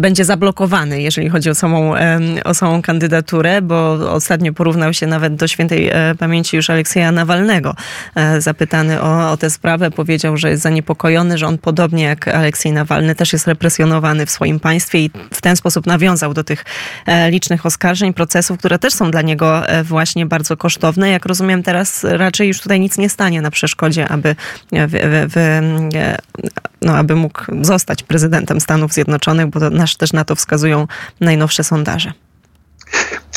będzie 0.00 0.24
zablokowany, 0.24 1.02
jeżeli 1.02 1.28
chodzi 1.28 1.50
o 1.50 1.54
samą, 1.54 1.94
o 2.44 2.54
samą 2.54 2.82
kandydaturę, 2.82 3.62
bo 3.62 3.92
ostatnio 4.12 4.52
porównał 4.52 4.92
się 4.92 5.06
nawet 5.06 5.34
do 5.34 5.48
świętej 5.48 5.90
pamięci 6.18 6.56
już 6.56 6.70
Aleksieja 6.70 7.12
Nawalnego. 7.12 7.74
Zapytany 8.38 9.02
o, 9.02 9.30
o 9.30 9.36
tę 9.36 9.50
sprawę, 9.50 9.90
powiedział, 9.90 10.36
że 10.36 10.50
jest 10.50 10.62
zaniepokojony, 10.62 11.38
że 11.38 11.46
on 11.46 11.58
podobnie 11.58 12.11
jak 12.12 12.28
Aleksiej 12.28 12.72
Nawalny 12.72 13.14
też 13.14 13.32
jest 13.32 13.46
represjonowany 13.46 14.26
w 14.26 14.30
swoim 14.30 14.60
państwie 14.60 14.98
i 14.98 15.10
w 15.34 15.40
ten 15.40 15.56
sposób 15.56 15.86
nawiązał 15.86 16.34
do 16.34 16.44
tych 16.44 16.64
e, 17.06 17.30
licznych 17.30 17.66
oskarżeń, 17.66 18.14
procesów, 18.14 18.58
które 18.58 18.78
też 18.78 18.94
są 18.94 19.10
dla 19.10 19.22
niego 19.22 19.68
e, 19.68 19.84
właśnie 19.84 20.26
bardzo 20.26 20.56
kosztowne. 20.56 21.10
Jak 21.10 21.26
rozumiem, 21.26 21.62
teraz 21.62 22.04
raczej 22.04 22.48
już 22.48 22.60
tutaj 22.60 22.80
nic 22.80 22.98
nie 22.98 23.08
stanie 23.08 23.42
na 23.42 23.50
przeszkodzie, 23.50 24.08
aby, 24.08 24.36
e, 24.72 26.18
no, 26.82 26.96
aby 26.96 27.16
mógł 27.16 27.44
zostać 27.60 28.02
prezydentem 28.02 28.60
Stanów 28.60 28.92
Zjednoczonych, 28.92 29.46
bo 29.46 29.60
to 29.60 29.70
nasz 29.70 29.96
też 29.96 30.12
na 30.12 30.24
to 30.24 30.34
wskazują 30.34 30.86
najnowsze 31.20 31.64
sondaże. 31.64 32.12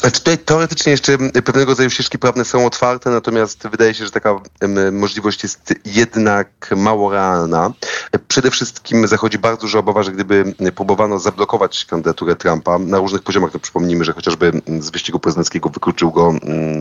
Znaczy 0.06 0.20
tutaj 0.20 0.38
teoretycznie 0.38 0.92
jeszcze 0.92 1.18
pewnego 1.18 1.72
rodzaju 1.72 1.90
ścieżki 1.90 2.20
prawne 2.20 2.46
są 2.46 2.66
otwarte, 2.66 3.10
natomiast 3.10 3.68
wydaje 3.68 3.94
się, 3.94 4.06
że 4.06 4.12
taka 4.12 4.36
możliwość 4.92 5.44
jest 5.44 5.74
jednak 5.86 6.70
mało 6.76 7.12
realna. 7.12 7.74
Przede 8.28 8.52
wszystkim 8.52 9.08
zachodzi 9.08 9.38
bardzo 9.38 9.62
duża 9.62 9.80
obawa, 9.80 10.04
że 10.04 10.12
gdyby 10.12 10.54
próbowano 10.76 11.20
zablokować 11.20 11.86
kandydaturę 11.86 12.36
Trumpa 12.36 12.80
na 12.80 12.98
różnych 12.98 13.22
poziomach, 13.22 13.52
to 13.52 13.60
przypomnijmy, 13.60 14.06
że 14.06 14.14
chociażby 14.14 14.62
z 14.80 14.90
wyścigu 14.90 15.20
prezydenckiego 15.20 15.70
wykluczył 15.70 16.12
go 16.12 16.34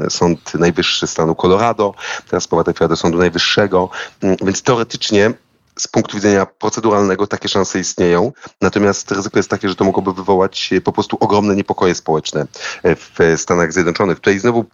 Sąd 0.08 0.54
Najwyższy 0.54 1.06
stanu 1.06 1.34
Colorado, 1.34 1.94
teraz 2.30 2.44
sprawa 2.44 2.64
trafiła 2.64 2.88
do 2.88 2.96
Sądu 2.96 3.18
Najwyższego, 3.18 3.90
więc 4.22 4.62
teoretycznie 4.62 5.32
z 5.78 5.88
punktu 5.88 6.16
widzenia 6.16 6.46
proceduralnego 6.46 7.26
takie 7.26 7.48
szanse 7.48 7.78
istnieją, 7.78 8.32
natomiast 8.60 9.10
ryzyko 9.10 9.38
jest 9.38 9.50
takie, 9.50 9.68
że 9.68 9.74
to 9.74 9.84
mogłoby 9.84 10.12
wywołać 10.12 10.70
po 10.84 10.92
prostu 10.92 11.16
ogromne 11.20 11.56
niepokoje 11.56 11.94
społeczne 11.94 12.46
w 12.84 13.34
Stanach 13.36 13.72
Zjednoczonych. 13.72 14.16
Tutaj 14.16 14.38
znowu 14.38 14.64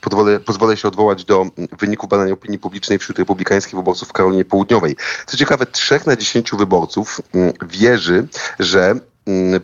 pozwolę, 0.00 0.40
pozwolę 0.40 0.76
się 0.76 0.88
odwołać 0.88 1.24
do 1.24 1.46
wyników 1.78 2.10
badania 2.10 2.32
opinii 2.32 2.58
publicznej 2.58 2.98
wśród 2.98 3.18
republikańskich 3.18 3.74
wyborców 3.74 4.08
w 4.08 4.12
Karolinie 4.12 4.44
Południowej. 4.44 4.96
Co 5.26 5.36
ciekawe, 5.36 5.66
trzech 5.66 6.06
na 6.06 6.16
dziesięciu 6.16 6.56
wyborców 6.56 7.20
mm, 7.34 7.52
wierzy, 7.62 8.28
że 8.58 8.94
mm, 9.26 9.60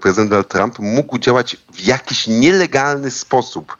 prezydent 0.00 0.30
Donald 0.30 0.48
Trump 0.48 0.78
mógł 0.78 1.18
działać 1.18 1.56
w 1.72 1.80
jakiś 1.80 2.26
nielegalny 2.26 3.10
sposób, 3.10 3.76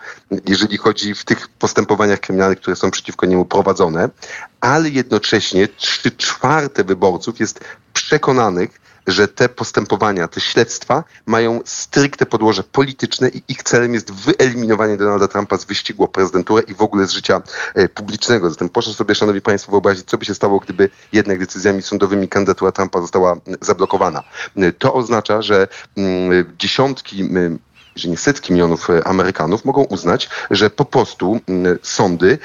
jeżeli 0.48 0.76
chodzi 0.76 1.14
w 1.14 1.24
tych 1.24 1.48
postępowaniach 1.48 2.20
kryminalnych, 2.20 2.60
które 2.60 2.76
są 2.76 2.90
przeciwko 2.90 3.26
niemu 3.26 3.44
prowadzone, 3.44 4.08
ale 4.60 4.90
jednocześnie 4.90 5.68
trzy 5.68 6.10
czwarte 6.10 6.84
wyborców 6.84 7.40
jest 7.40 7.60
przekonanych, 7.92 8.80
że 9.06 9.28
te 9.28 9.48
postępowania, 9.48 10.28
te 10.28 10.40
śledztwa 10.40 11.04
mają 11.26 11.60
stricte 11.64 12.26
podłoże 12.26 12.62
polityczne 12.62 13.28
i 13.28 13.42
ich 13.48 13.62
celem 13.62 13.94
jest 13.94 14.12
wyeliminowanie 14.12 14.96
Donalda 14.96 15.28
Trumpa 15.28 15.58
z 15.58 15.64
wyścigu 15.64 16.04
o 16.04 16.08
prezydenturę 16.08 16.62
i 16.62 16.74
w 16.74 16.82
ogóle 16.82 17.06
z 17.06 17.10
życia 17.10 17.42
e, 17.74 17.88
publicznego. 17.88 18.50
Zatem 18.50 18.68
proszę 18.68 18.94
sobie, 18.94 19.14
szanowni 19.14 19.40
państwo, 19.40 19.70
wyobrazić, 19.72 20.06
co 20.06 20.18
by 20.18 20.24
się 20.24 20.34
stało, 20.34 20.60
gdyby 20.60 20.90
jednak 21.12 21.38
decyzjami 21.38 21.82
sądowymi 21.82 22.28
kandydatura 22.28 22.72
Trumpa 22.72 23.00
została 23.00 23.36
zablokowana. 23.60 24.22
To 24.78 24.94
oznacza, 24.94 25.42
że 25.42 25.68
dziesiątki 26.58 27.30
że 27.96 28.08
nie 28.08 28.16
setki 28.16 28.52
milionów 28.52 28.90
e, 28.90 29.06
Amerykanów 29.06 29.64
mogą 29.64 29.84
uznać, 29.84 30.28
że 30.50 30.70
po 30.70 30.84
prostu 30.84 31.40
sądy 31.82 32.38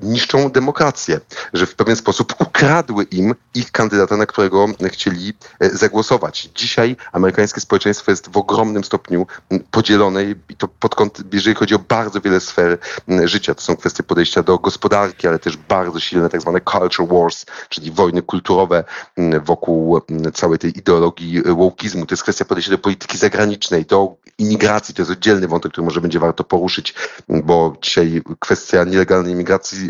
niszczą 0.00 0.50
demokrację, 0.50 1.20
że 1.52 1.66
w 1.66 1.74
pewien 1.74 1.96
sposób 1.96 2.34
ukradły 2.40 3.04
im 3.04 3.34
ich 3.54 3.70
kandydata, 3.70 4.16
na 4.16 4.26
którego 4.26 4.66
chcieli 4.86 5.32
e, 5.60 5.70
zagłosować. 5.70 6.50
Dzisiaj 6.54 6.96
amerykańskie 7.12 7.60
społeczeństwo 7.60 8.12
jest 8.12 8.28
w 8.30 8.36
ogromnym 8.36 8.84
stopniu 8.84 9.26
podzielone 9.70 10.24
i 10.24 10.56
to 10.58 10.68
pod 10.68 10.94
kąt, 10.94 11.22
jeżeli 11.32 11.56
chodzi 11.56 11.74
o 11.74 11.78
bardzo 11.78 12.20
wiele 12.20 12.40
sfer 12.40 12.78
życia. 13.24 13.54
To 13.54 13.62
są 13.62 13.76
kwestie 13.76 14.02
podejścia 14.02 14.42
do 14.42 14.58
gospodarki, 14.58 15.28
ale 15.28 15.38
też 15.38 15.56
bardzo 15.56 16.00
silne 16.00 16.28
tak 16.28 16.40
zwane 16.40 16.60
culture 16.60 17.08
wars, 17.08 17.44
czyli 17.68 17.90
wojny 17.90 18.22
kulturowe 18.22 18.84
wokół 19.44 20.00
całej 20.34 20.58
tej 20.58 20.78
ideologii 20.78 21.42
wołkizmu. 21.42 22.06
To 22.06 22.12
jest 22.12 22.22
kwestia 22.22 22.44
podejścia 22.44 22.70
do 22.70 22.78
polityki 22.78 23.18
zagranicznej, 23.18 23.84
do 23.84 24.16
imigracji. 24.38 24.94
To 24.94 25.02
jest 25.02 25.12
oddzielny 25.12 25.48
wątek, 25.48 25.72
który 25.72 25.84
może 25.84 26.00
będzie 26.00 26.18
warto 26.18 26.44
poruszyć, 26.44 26.94
bo 27.28 27.76
dzisiaj 27.82 28.22
kwestia 28.38 28.84
nielegalnej 28.84 29.32
imigracji 29.32 29.83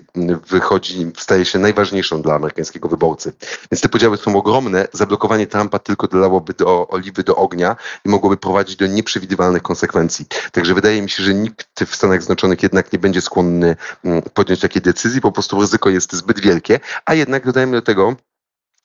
wychodzi, 0.49 1.13
staje 1.19 1.45
się 1.45 1.59
najważniejszą 1.59 2.23
dla 2.23 2.35
amerykańskiego 2.35 2.89
wyborcy. 2.89 3.33
Więc 3.73 3.81
te 3.81 3.89
podziały 3.89 4.17
są 4.17 4.37
ogromne. 4.37 4.89
Zablokowanie 4.93 5.47
Trumpa 5.47 5.79
tylko 5.79 6.09
dodałoby 6.09 6.55
do 6.55 6.89
oliwy 6.89 7.23
do 7.23 7.37
ognia 7.37 7.77
i 8.05 8.09
mogłoby 8.09 8.37
prowadzić 8.37 8.77
do 8.77 8.87
nieprzewidywalnych 8.87 9.63
konsekwencji. 9.63 10.27
Także 10.53 10.75
wydaje 10.75 11.03
mi 11.03 11.11
się, 11.11 11.23
że 11.23 11.35
nikt 11.35 11.85
w 11.87 11.95
Stanach 11.95 12.21
Zjednoczonych 12.21 12.63
jednak 12.63 12.93
nie 12.93 12.99
będzie 12.99 13.21
skłonny 13.21 13.77
mm, 14.05 14.23
podjąć 14.23 14.61
takiej 14.61 14.83
decyzji. 14.83 15.21
Po 15.21 15.33
prostu 15.33 15.61
ryzyko 15.61 15.91
jest 15.91 16.13
zbyt 16.13 16.41
wielkie. 16.41 16.81
A 17.05 17.15
jednak 17.15 17.45
dodajmy 17.45 17.77
do 17.77 17.83
tego, 17.83 18.17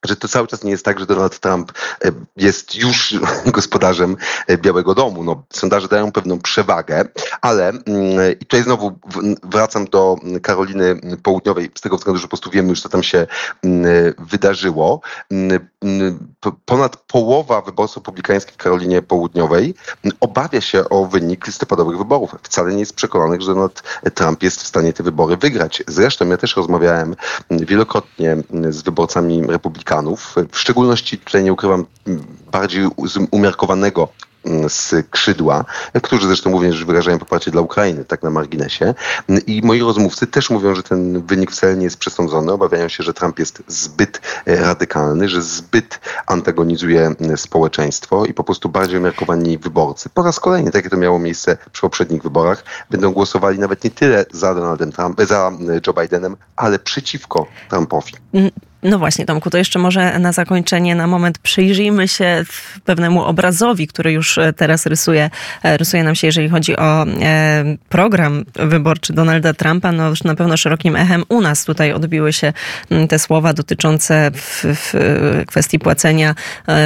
że 0.05 0.15
to 0.15 0.27
cały 0.27 0.47
czas 0.47 0.63
nie 0.63 0.71
jest 0.71 0.85
tak, 0.85 0.99
że 0.99 1.05
Donald 1.05 1.39
Trump 1.39 1.71
e, 2.05 2.11
jest 2.37 2.75
już 2.75 3.15
gospodarzem 3.57 4.17
e, 4.47 4.57
Białego 4.57 4.95
Domu. 4.95 5.23
No, 5.23 5.43
sondaże 5.53 5.87
dają 5.87 6.11
pewną 6.11 6.39
przewagę, 6.39 7.05
ale 7.41 7.69
mm, 7.69 7.85
i 8.33 8.45
tutaj 8.45 8.63
znowu 8.63 8.99
wracam 9.43 9.85
do 9.85 10.15
Karoliny 10.41 10.99
Południowej, 11.23 11.71
z 11.77 11.81
tego 11.81 11.97
względu, 11.97 12.17
że 12.17 12.23
po 12.23 12.29
prostu 12.29 12.49
wiemy 12.49 12.69
już, 12.69 12.81
co 12.81 12.89
tam 12.89 13.03
się 13.03 13.27
mm, 13.63 14.13
wydarzyło. 14.19 15.01
Mm, 15.31 15.59
ponad 16.65 16.97
połowa 16.97 17.61
wyborców 17.61 17.97
republikańskich 17.97 18.53
w 18.53 18.57
Karolinie 18.57 19.01
Południowej 19.01 19.75
obawia 20.19 20.61
się 20.61 20.89
o 20.89 21.05
wynik 21.05 21.47
listopadowych 21.47 21.97
wyborów. 21.97 22.35
Wcale 22.43 22.73
nie 22.73 22.79
jest 22.79 22.95
przekonanych, 22.95 23.41
że 23.41 23.53
Donald 23.53 23.83
Trump 24.13 24.43
jest 24.43 24.63
w 24.63 24.67
stanie 24.67 24.93
te 24.93 25.03
wybory 25.03 25.37
wygrać. 25.37 25.83
Zresztą 25.87 26.29
ja 26.29 26.37
też 26.37 26.55
rozmawiałem 26.55 27.15
wielokrotnie 27.49 28.37
z 28.69 28.81
wyborcami 28.81 29.47
republikanów, 29.47 29.88
Amerykanów, 29.91 30.35
w 30.51 30.59
szczególności 30.59 31.17
tutaj 31.17 31.43
nie 31.43 31.53
ukrywam 31.53 31.85
bardziej 32.51 32.87
umiarkowanego 33.31 34.07
skrzydła, 34.67 35.65
którzy 36.03 36.27
zresztą 36.27 36.49
mówią, 36.49 36.71
że 36.71 36.85
wyrażają 36.85 37.19
poparcie 37.19 37.51
dla 37.51 37.61
Ukrainy, 37.61 38.05
tak 38.05 38.23
na 38.23 38.29
marginesie. 38.29 38.93
I 39.47 39.61
moi 39.63 39.79
rozmówcy 39.79 40.27
też 40.27 40.49
mówią, 40.49 40.75
że 40.75 40.83
ten 40.83 41.21
wynik 41.21 41.51
wcale 41.51 41.75
nie 41.75 41.83
jest 41.83 41.97
przesądzony. 41.97 42.51
Obawiają 42.51 42.89
się, 42.89 43.03
że 43.03 43.13
Trump 43.13 43.39
jest 43.39 43.63
zbyt 43.67 44.21
radykalny, 44.45 45.29
że 45.29 45.41
zbyt 45.41 45.99
antagonizuje 46.27 47.15
społeczeństwo 47.35 48.25
i 48.25 48.33
po 48.33 48.43
prostu 48.43 48.69
bardziej 48.69 48.99
umiarkowani 48.99 49.57
wyborcy. 49.57 50.09
Po 50.09 50.23
raz 50.23 50.39
kolejny, 50.39 50.71
tak 50.71 50.83
jak 50.83 50.91
to 50.91 50.97
miało 50.97 51.19
miejsce 51.19 51.57
przy 51.71 51.81
poprzednich 51.81 52.23
wyborach, 52.23 52.63
będą 52.89 53.11
głosowali 53.11 53.59
nawet 53.59 53.83
nie 53.83 53.91
tyle 53.91 54.25
za 54.31 54.55
Donaldem 54.55 54.91
Trump, 54.91 55.21
za 55.21 55.51
Joe 55.87 55.93
Bidenem, 55.93 56.37
ale 56.55 56.79
przeciwko 56.79 57.45
Trumpowi. 57.69 58.13
Mm, 58.83 58.91
no 58.91 58.99
właśnie, 58.99 59.25
Tomku, 59.25 59.49
to 59.49 59.57
jeszcze 59.57 59.79
może 59.79 60.19
na 60.19 60.31
zakończenie, 60.31 60.95
na 60.95 61.07
moment 61.07 61.39
przyjrzyjmy 61.39 62.07
się 62.07 62.43
pewnemu 62.85 63.23
obrazowi, 63.23 63.87
który 63.87 64.11
już 64.11 64.37
e, 64.37 64.53
teraz 64.53 64.85
rysuje, 64.85 65.29
e, 65.63 65.77
rysuje 65.77 66.03
nam 66.03 66.15
się, 66.15 66.27
jeżeli 66.27 66.49
chodzi 66.49 66.77
o 66.77 67.03
e, 67.03 67.63
program 67.89 68.45
wyborczy 68.55 69.13
Donalda 69.13 69.53
Trumpa. 69.53 69.91
No 69.91 70.09
już 70.09 70.23
na 70.23 70.35
pewno 70.35 70.57
szerokim 70.57 70.95
echem 70.95 71.23
u 71.29 71.41
nas 71.41 71.65
tutaj 71.65 71.93
odbiły 71.93 72.33
się 72.33 72.53
te 73.09 73.19
słowa 73.19 73.53
dotyczące 73.53 74.31
w, 74.33 74.63
w 74.63 74.93
kwestii 75.47 75.79
płacenia 75.79 76.35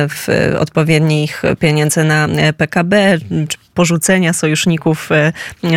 w 0.09 0.27
odpowiednich 0.59 1.41
pieniędzy 1.59 2.03
na 2.03 2.27
PKB, 2.57 3.17
czy 3.49 3.57
porzucenia 3.73 4.33
sojuszników, 4.33 5.09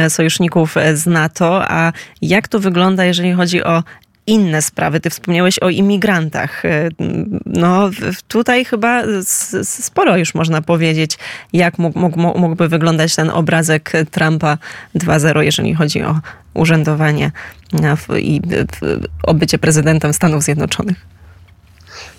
sojuszników 0.09 0.75
z 0.95 1.07
NATO. 1.07 1.71
A 1.71 1.93
jak 2.23 2.49
to 2.49 2.61
wygląda, 2.61 3.05
jeżeli 3.05 3.33
chodzi 3.33 3.65
o 3.65 3.83
inne 4.27 4.63
sprawy. 4.63 5.01
Ty 5.01 5.11
wspomniałeś 5.11 5.59
o 5.59 5.71
imigrantach. 5.71 6.65
E, 6.65 6.89
no 7.47 7.91
tutaj 8.29 8.65
chyba 8.65 9.03
sporo 9.63 10.17
już 10.17 10.35
można 10.35 10.63
powiedzieć, 10.63 11.19
jak 11.53 11.79
mógł, 11.79 12.19
mógłby 12.19 12.69
wyglądać 12.69 13.17
ten 13.17 13.31
obrazek 13.31 13.93
Trumpa 14.11 14.59
2.0, 14.95 15.41
jeżeli 15.41 15.75
chodzi 15.75 16.03
o 16.03 16.21
urzędowanie 16.55 17.31
i 18.19 18.41
obycie 19.23 19.59
prezydentem 19.59 20.13
Stanów 20.13 20.43
Zjednoczonych. 20.43 21.17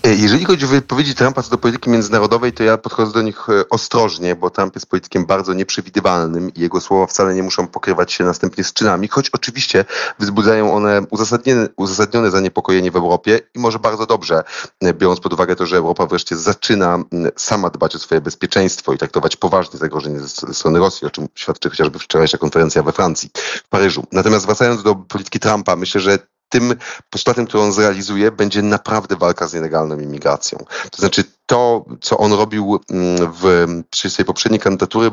E, 0.04 0.14
jeżeli 0.14 0.44
chodzi 0.44 0.64
o 0.64 0.68
wypowiedzi 0.68 1.14
Trumpa 1.14 1.42
co 1.42 1.50
do 1.50 1.58
polityki 1.58 1.90
międzynarodowej, 1.90 2.52
to 2.52 2.62
ja 2.62 2.78
podchodzę 2.78 3.12
do 3.12 3.22
nich 3.22 3.48
e, 3.48 3.68
ostrożnie, 3.68 4.36
bo 4.36 4.50
Trump 4.50 4.74
jest 4.74 4.86
politykiem 4.86 5.26
bardzo 5.26 5.54
nieprzewidywalnym 5.54 6.54
i 6.54 6.60
jego 6.60 6.80
słowa 6.80 7.06
wcale 7.06 7.34
nie 7.34 7.42
muszą 7.42 7.66
pokrywać 7.66 8.12
się 8.12 8.24
następnie 8.24 8.64
z 8.64 8.72
czynami, 8.72 9.08
choć 9.08 9.30
oczywiście 9.30 9.84
wzbudzają 10.18 10.74
one 10.74 11.02
uzasadnione, 11.10 11.68
uzasadnione 11.76 12.30
zaniepokojenie 12.30 12.90
w 12.90 12.96
Europie 12.96 13.40
i 13.54 13.58
może 13.58 13.78
bardzo 13.78 14.06
dobrze, 14.06 14.44
e, 14.80 14.94
biorąc 14.94 15.20
pod 15.20 15.32
uwagę 15.32 15.56
to, 15.56 15.66
że 15.66 15.76
Europa 15.76 16.06
wreszcie 16.06 16.36
zaczyna 16.36 16.98
sama 17.36 17.70
dbać 17.70 17.94
o 17.94 17.98
swoje 17.98 18.20
bezpieczeństwo 18.20 18.92
i 18.92 18.98
traktować 18.98 19.36
poważnie 19.36 19.78
zagrożenie 19.78 20.20
ze 20.20 20.54
strony 20.54 20.78
Rosji, 20.78 21.06
o 21.06 21.10
czym 21.10 21.28
świadczy 21.34 21.70
chociażby 21.70 21.98
wczorajsza 21.98 22.38
konferencja 22.38 22.82
we 22.82 22.92
Francji, 22.92 23.30
w 23.64 23.68
Paryżu. 23.68 24.04
Natomiast 24.12 24.46
wracając 24.46 24.82
do 24.82 24.94
polityki 24.94 25.40
Trumpa, 25.40 25.76
myślę, 25.76 26.00
że 26.00 26.18
tym 26.48 26.74
postulatem, 27.10 27.46
który 27.46 27.62
on 27.62 27.72
zrealizuje, 27.72 28.32
będzie 28.32 28.62
naprawdę 28.62 29.16
walka 29.16 29.48
z 29.48 29.54
nielegalną 29.54 29.98
imigracją. 29.98 30.58
To 30.90 30.98
znaczy 30.98 31.24
to, 31.48 31.84
co 32.00 32.18
on 32.18 32.32
robił 32.32 32.80
mm, 32.90 33.32
w, 33.32 33.66
przy 33.90 34.10
swojej 34.10 34.26
poprzedniej 34.26 34.60
kandydatury, 34.60 35.10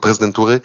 prezydentury, 0.00 0.60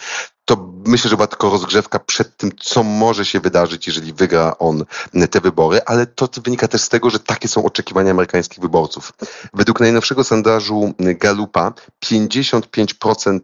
to 0.46 0.74
myślę, 0.86 1.10
że 1.10 1.16
była 1.16 1.28
tylko 1.28 1.50
rozgrzewka 1.50 2.00
przed 2.00 2.38
tym, 2.38 2.52
co 2.60 2.84
może 2.84 3.26
się 3.26 3.40
wydarzyć, 3.40 3.88
jeżeli 3.88 4.14
wygra 4.14 4.56
on 4.60 4.86
te 5.32 5.42
wybory, 5.42 5.80
ale 5.86 6.06
to 6.06 6.30
wynika 6.44 6.68
też 6.68 6.82
z 6.82 6.90
tego, 6.90 7.10
że 7.10 7.20
takie 7.20 7.48
są 7.48 7.66
oczekiwania 7.66 8.12
amerykańskich 8.12 8.60
wyborców. 8.60 9.14
Według 9.54 9.80
najnowszego 9.80 10.24
sondażu 10.24 10.94
Gallupa 11.00 11.74
55% 12.06 13.40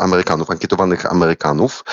Amerykanów, 0.00 0.50
ankietowanych 0.50 1.06
Amerykanów, 1.06 1.84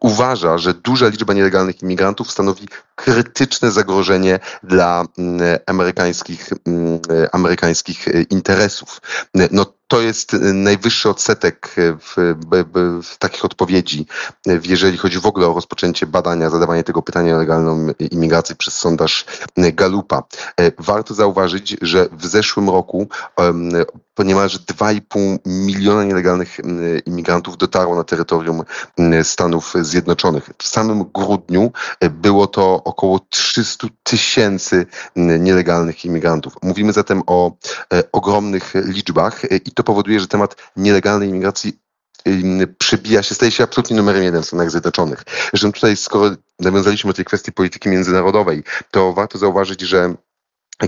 uważa, 0.00 0.58
że 0.58 0.74
duża 0.74 1.08
liczba 1.08 1.34
nielegalnych 1.34 1.82
imigrantów 1.82 2.30
stanowi 2.30 2.68
krytyczne 2.94 3.70
zagrożenie 3.70 4.40
dla 4.62 5.04
amerykańskich, 5.66 6.50
amerykańskich 7.32 8.06
interesów. 8.30 9.00
No 9.50 9.77
to 9.88 10.00
jest 10.00 10.34
y, 10.34 10.38
najwyższy 10.54 11.10
odsetek 11.10 11.74
y, 11.78 11.96
w, 12.00 12.14
w, 12.16 13.02
w, 13.02 13.18
takich 13.18 13.44
odpowiedzi, 13.44 14.06
y, 14.48 14.60
jeżeli 14.64 14.98
chodzi 14.98 15.20
w 15.20 15.26
ogóle 15.26 15.46
o 15.46 15.54
rozpoczęcie 15.54 16.06
badania, 16.06 16.50
zadawanie 16.50 16.84
tego 16.84 17.02
pytania 17.02 17.34
o 17.34 17.38
legalną 17.38 17.86
imigrację 18.10 18.56
przez 18.56 18.74
sondaż 18.74 19.24
Galupa. 19.56 20.22
Warto 20.78 21.14
zauważyć, 21.14 21.76
że 21.82 22.08
w 22.12 22.26
zeszłym 22.26 22.70
roku 22.70 23.08
niemalże 24.18 24.58
2,5 24.58 25.38
miliona 25.46 26.04
nielegalnych 26.04 26.56
imigrantów 27.06 27.56
dotarło 27.56 27.96
na 27.96 28.04
terytorium 28.04 28.62
Stanów 29.22 29.74
Zjednoczonych. 29.80 30.50
W 30.58 30.66
samym 30.66 31.04
grudniu 31.04 31.72
było 32.10 32.46
to 32.46 32.84
około 32.84 33.20
300 33.30 33.88
tysięcy 34.02 34.86
nielegalnych 35.16 36.04
imigrantów. 36.04 36.52
Mówimy 36.62 36.92
zatem 36.92 37.22
o 37.26 37.52
ogromnych 38.12 38.72
liczbach 38.74 39.42
i 39.66 39.70
to 39.78 39.84
powoduje, 39.84 40.20
że 40.20 40.26
temat 40.26 40.56
nielegalnej 40.76 41.28
imigracji 41.28 41.78
przebija 42.78 43.22
się, 43.22 43.34
staje 43.34 43.50
się 43.50 43.64
absolutnie 43.64 43.96
numerem 43.96 44.22
jeden 44.22 44.42
w 44.42 44.46
Stanach 44.46 44.70
Zjednoczonych. 44.70 45.24
Zresztą 45.50 45.72
tutaj, 45.72 45.96
skoro 45.96 46.30
nawiązaliśmy 46.60 47.10
do 47.10 47.14
tej 47.14 47.24
kwestii 47.24 47.52
polityki 47.52 47.88
międzynarodowej, 47.88 48.62
to 48.90 49.12
warto 49.12 49.38
zauważyć, 49.38 49.80
że 49.80 50.14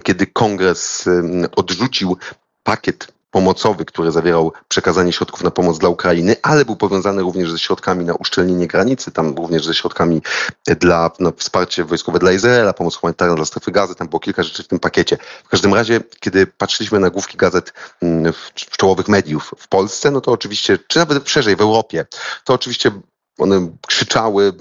kiedy 0.03 0.27
kongres 0.27 1.09
odrzucił 1.57 2.17
pakiet 2.63 3.13
pomocowy, 3.31 3.85
który 3.85 4.13
zawierał 4.13 4.53
przekazanie 4.69 5.13
środków 5.13 5.43
na 5.43 5.51
pomoc 5.51 5.79
dla 5.79 5.89
Ukrainy, 5.89 6.37
ale 6.43 6.65
był 6.65 6.77
powiązany 6.77 7.23
również 7.23 7.51
ze 7.51 7.59
środkami 7.59 8.05
na 8.05 8.15
uszczelnienie 8.15 8.67
granicy, 8.67 9.13
tam 9.13 9.35
również 9.35 9.65
ze 9.65 9.75
środkami 9.75 10.23
dla 10.67 11.11
na 11.19 11.33
wsparcie 11.37 11.85
wojskowe 11.85 12.19
dla 12.19 12.33
Izraela, 12.33 12.73
pomoc 12.73 12.97
humanitarna 12.97 13.35
dla 13.35 13.45
strefy 13.45 13.71
gazy, 13.71 13.95
tam 13.95 14.09
było 14.09 14.21
kilka 14.21 14.43
rzeczy 14.43 14.63
w 14.63 14.69
tym 14.69 14.79
pakiecie. 14.79 15.19
W 15.45 15.49
każdym 15.49 15.75
razie, 15.75 16.01
kiedy 16.21 16.47
patrzyliśmy 16.47 17.01
na 17.01 17.11
główki 17.11 17.37
gazet 17.37 17.73
mm, 18.03 18.33
w 18.33 18.77
czołowych 18.77 19.09
mediów 19.09 19.55
w 19.59 19.69
Polsce, 19.69 20.11
no 20.11 20.21
to 20.21 20.33
oczywiście, 20.33 20.79
czy 20.89 20.99
nawet 20.99 21.29
szerzej 21.29 21.57
w 21.57 21.61
Europie, 21.61 22.07
to 22.45 22.55
oczywiście 22.55 22.91
one 23.39 23.71
krzyczały, 23.87 24.53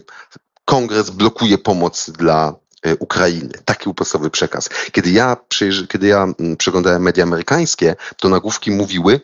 kongres 0.65 1.09
blokuje 1.09 1.57
pomoc 1.57 2.09
dla 2.09 2.53
E, 2.68 2.68
Ukrainy. 2.99 3.51
Taki 3.65 3.83
był 3.83 3.93
podstawowy 3.93 4.29
przekaz. 4.29 4.69
Kiedy 4.91 5.11
ja, 5.11 5.37
kiedy 5.89 6.07
ja 6.07 6.23
mm, 6.39 6.57
przeglądałem 6.57 7.01
media 7.01 7.23
amerykańskie, 7.23 7.95
to 8.17 8.29
nagłówki 8.29 8.71
mówiły, 8.71 9.21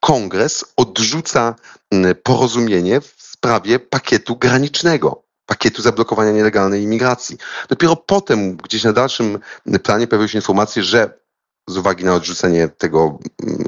kongres 0.00 0.64
odrzuca 0.76 1.54
mm, 1.90 2.14
porozumienie 2.22 3.00
w 3.00 3.14
sprawie 3.18 3.78
pakietu 3.78 4.36
granicznego 4.36 5.22
pakietu 5.46 5.82
zablokowania 5.82 6.32
nielegalnej 6.32 6.82
imigracji. 6.82 7.36
Dopiero 7.68 7.96
potem, 7.96 8.56
gdzieś 8.56 8.84
na 8.84 8.92
dalszym 8.92 9.38
planie 9.82 10.06
pojawiły 10.06 10.28
się 10.28 10.38
informacje, 10.38 10.82
że 10.82 11.21
z 11.68 11.76
uwagi 11.76 12.04
na 12.04 12.14
odrzucenie 12.14 12.68
tego 12.68 13.18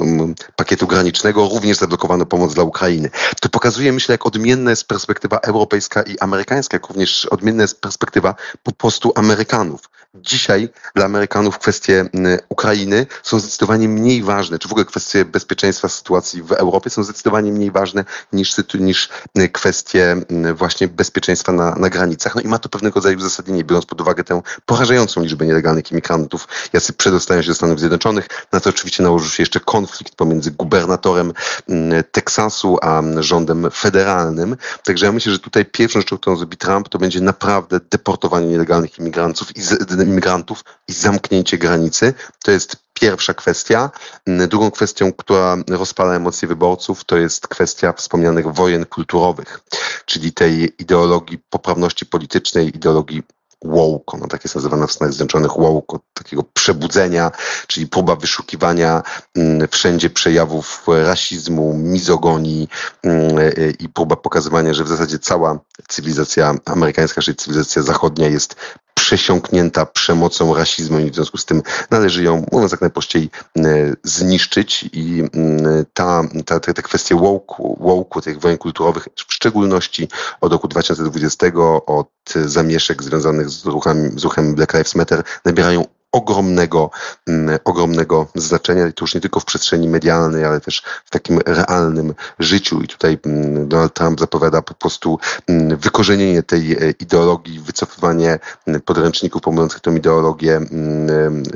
mm, 0.00 0.34
pakietu 0.56 0.86
granicznego 0.86 1.48
również 1.48 1.78
zablokowano 1.78 2.26
pomoc 2.26 2.54
dla 2.54 2.64
Ukrainy. 2.64 3.10
To 3.40 3.48
pokazuje, 3.48 3.92
myślę, 3.92 4.12
jak 4.12 4.26
odmienna 4.26 4.70
jest 4.70 4.88
perspektywa 4.88 5.38
europejska 5.38 6.02
i 6.02 6.18
amerykańska, 6.18 6.76
jak 6.76 6.88
również 6.88 7.24
odmienna 7.24 7.62
jest 7.62 7.80
perspektywa 7.80 8.34
po 8.62 8.72
prostu 8.72 9.12
Amerykanów. 9.14 9.80
Dzisiaj 10.14 10.68
dla 10.94 11.04
Amerykanów 11.04 11.58
kwestie 11.58 12.04
mm, 12.12 12.38
Ukrainy 12.48 13.06
są 13.22 13.40
zdecydowanie 13.40 13.88
mniej 13.88 14.22
ważne, 14.22 14.58
czy 14.58 14.68
w 14.68 14.72
ogóle 14.72 14.84
kwestie 14.84 15.24
bezpieczeństwa 15.24 15.88
sytuacji 15.88 16.42
w 16.42 16.52
Europie 16.52 16.90
są 16.90 17.04
zdecydowanie 17.04 17.52
mniej 17.52 17.70
ważne 17.70 18.04
niż, 18.32 18.56
niż 18.74 19.08
kwestie 19.52 20.16
właśnie 20.54 20.88
bezpieczeństwa 20.88 21.52
na, 21.52 21.74
na 21.74 21.90
granicach. 21.90 22.34
No 22.34 22.40
i 22.40 22.48
ma 22.48 22.58
to 22.58 22.68
pewnego 22.68 22.94
rodzaju 22.94 23.18
uzasadnienie, 23.18 23.64
biorąc 23.64 23.86
pod 23.86 24.00
uwagę 24.00 24.24
tę 24.24 24.42
porażającą 24.66 25.22
liczbę 25.22 25.46
nielegalnych 25.46 25.92
imigrantów, 25.92 26.48
jacy 26.72 26.92
przedostają 26.92 27.42
się 27.42 27.48
do 27.48 27.54
Stanów 27.54 27.80
Zjednoczonych. 27.84 28.28
Na 28.52 28.60
to 28.60 28.70
oczywiście 28.70 29.02
nałożył 29.02 29.30
się 29.30 29.42
jeszcze 29.42 29.60
konflikt 29.60 30.14
pomiędzy 30.14 30.50
gubernatorem 30.50 31.32
mm, 31.68 32.04
Teksasu 32.12 32.78
a 32.82 33.02
rządem 33.20 33.70
federalnym. 33.70 34.56
Także 34.84 35.06
ja 35.06 35.12
myślę, 35.12 35.32
że 35.32 35.38
tutaj 35.38 35.64
pierwszą 35.64 36.00
rzeczą, 36.00 36.18
którą 36.18 36.36
zrobi 36.36 36.56
Trump, 36.56 36.88
to 36.88 36.98
będzie 36.98 37.20
naprawdę 37.20 37.80
deportowanie 37.90 38.46
nielegalnych 38.46 38.98
imigrantów 38.98 39.56
i, 39.56 39.60
imigrantów 40.02 40.64
i 40.88 40.92
zamknięcie 40.92 41.58
granicy. 41.58 42.14
To 42.44 42.50
jest 42.50 42.76
pierwsza 42.94 43.34
kwestia. 43.34 43.90
Mm, 44.26 44.48
drugą 44.48 44.70
kwestią, 44.70 45.12
która 45.12 45.56
rozpala 45.68 46.14
emocje 46.14 46.48
wyborców, 46.48 47.04
to 47.04 47.16
jest 47.16 47.48
kwestia 47.48 47.92
wspomnianych 47.92 48.46
wojen 48.52 48.86
kulturowych, 48.86 49.60
czyli 50.04 50.32
tej 50.32 50.82
ideologii 50.82 51.38
poprawności 51.50 52.06
politycznej, 52.06 52.76
ideologii 52.76 53.22
woke, 53.64 54.18
no 54.20 54.26
tak 54.26 54.44
jest 54.44 54.54
nazywana 54.54 54.86
w 54.86 54.92
Stanach 54.92 55.14
Zjednoczonych 55.14 55.52
woke, 55.52 55.98
takiego 56.14 56.42
przebudzenia, 56.42 57.30
czyli 57.66 57.86
próba 57.86 58.16
wyszukiwania 58.16 59.02
mm, 59.34 59.68
wszędzie 59.68 60.10
przejawów 60.10 60.84
rasizmu, 60.86 61.74
mizogonii 61.74 62.68
mm, 63.02 63.52
i 63.78 63.88
próba 63.88 64.16
pokazywania, 64.16 64.74
że 64.74 64.84
w 64.84 64.88
zasadzie 64.88 65.18
cała 65.18 65.58
cywilizacja 65.88 66.54
amerykańska, 66.64 67.22
czyli 67.22 67.36
cywilizacja 67.36 67.82
zachodnia 67.82 68.28
jest 68.28 68.56
przesiąknięta 68.94 69.86
przemocą, 69.86 70.54
rasizmem 70.54 71.06
i 71.06 71.10
w 71.10 71.14
związku 71.14 71.38
z 71.38 71.44
tym 71.44 71.62
należy 71.90 72.22
ją, 72.22 72.46
mówiąc 72.52 72.72
jak 72.72 72.80
najprościej, 72.80 73.30
e, 73.58 73.62
zniszczyć 74.02 74.88
i 74.92 75.22
mm, 75.32 75.84
ta, 75.94 76.22
ta, 76.44 76.60
te, 76.60 76.74
te 76.74 76.82
kwestie 76.82 77.14
woke, 77.14 77.54
woke, 77.80 78.20
tych 78.20 78.40
wojen 78.40 78.58
kulturowych, 78.58 79.08
w 79.28 79.34
szczególności 79.34 80.08
od 80.40 80.52
roku 80.52 80.68
2020, 80.68 81.46
od 81.86 82.08
zamieszek 82.44 83.02
związanych 83.02 83.50
z, 83.50 83.64
ruchami, 83.64 84.10
z 84.20 84.24
ruchem 84.24 84.54
Black 84.54 84.72
Lives 84.72 84.94
Matter, 84.94 85.22
nabierają 85.44 85.84
ogromnego, 86.14 86.90
mm, 87.26 87.58
ogromnego 87.64 88.26
znaczenia 88.34 88.86
i 88.86 88.92
to 88.92 89.04
już 89.04 89.14
nie 89.14 89.20
tylko 89.20 89.40
w 89.40 89.44
przestrzeni 89.44 89.88
medialnej, 89.88 90.44
ale 90.44 90.60
też 90.60 90.82
w 91.04 91.10
takim 91.10 91.40
realnym 91.46 92.14
życiu. 92.38 92.82
I 92.82 92.88
tutaj 92.88 93.18
mm, 93.26 93.68
Donald 93.68 93.94
Trump 93.94 94.20
zapowiada 94.20 94.62
po 94.62 94.74
prostu 94.74 95.18
mm, 95.46 95.76
wykorzenienie 95.76 96.42
tej 96.42 96.72
e, 96.72 96.90
ideologii, 97.00 97.60
wycofywanie 97.60 98.38
podręczników 98.84 99.42
pomających 99.42 99.80
tę 99.80 99.96
ideologię, 99.96 100.60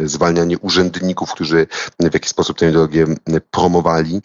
zwalnianie 0.05 0.59
urzędników, 0.59 1.33
którzy 1.33 1.67
w 2.01 2.15
jakiś 2.15 2.31
sposób 2.31 2.59
tę 2.59 2.69
ideologię 2.69 3.07
promowali, 3.51 4.23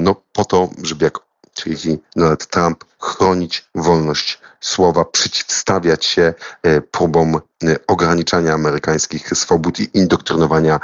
no 0.00 0.16
po 0.32 0.44
to, 0.44 0.68
żeby 0.82 1.04
jak 1.04 1.18
czyli 1.54 1.98
Donald 2.16 2.46
Trump 2.46 2.84
chronić 2.98 3.64
wolność 3.74 4.40
słowa, 4.60 5.04
przeciwstawiać 5.04 6.06
się 6.06 6.34
e, 6.62 6.80
próbom 6.80 7.36
e, 7.36 7.40
ograniczania 7.86 8.52
amerykańskich 8.54 9.28
swobód 9.34 9.80
i 9.80 9.90
indoktrynowania 9.94 10.80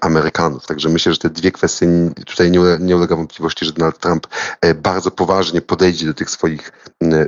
Amerykanów. 0.00 0.66
Także 0.66 0.88
myślę, 0.88 1.12
że 1.12 1.18
te 1.18 1.30
dwie 1.30 1.52
kwestie 1.52 1.86
tutaj 2.26 2.50
nie, 2.50 2.60
nie 2.80 2.96
ulega 2.96 3.16
wątpliwości, 3.16 3.64
że 3.64 3.72
Donald 3.72 3.98
Trump 3.98 4.26
e, 4.60 4.74
bardzo 4.74 5.10
poważnie 5.10 5.60
podejdzie 5.60 6.06
do 6.06 6.14
tych 6.14 6.30
swoich 6.30 6.72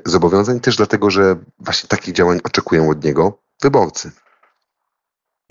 zobowiązań, 0.07 0.61
też 0.61 0.77
dlatego, 0.77 1.11
że 1.11 1.37
właśnie 1.59 1.89
takich 1.89 2.15
działań 2.15 2.41
oczekują 2.45 2.91
od 2.91 3.05
niego 3.05 3.39
wyborcy. 3.63 4.11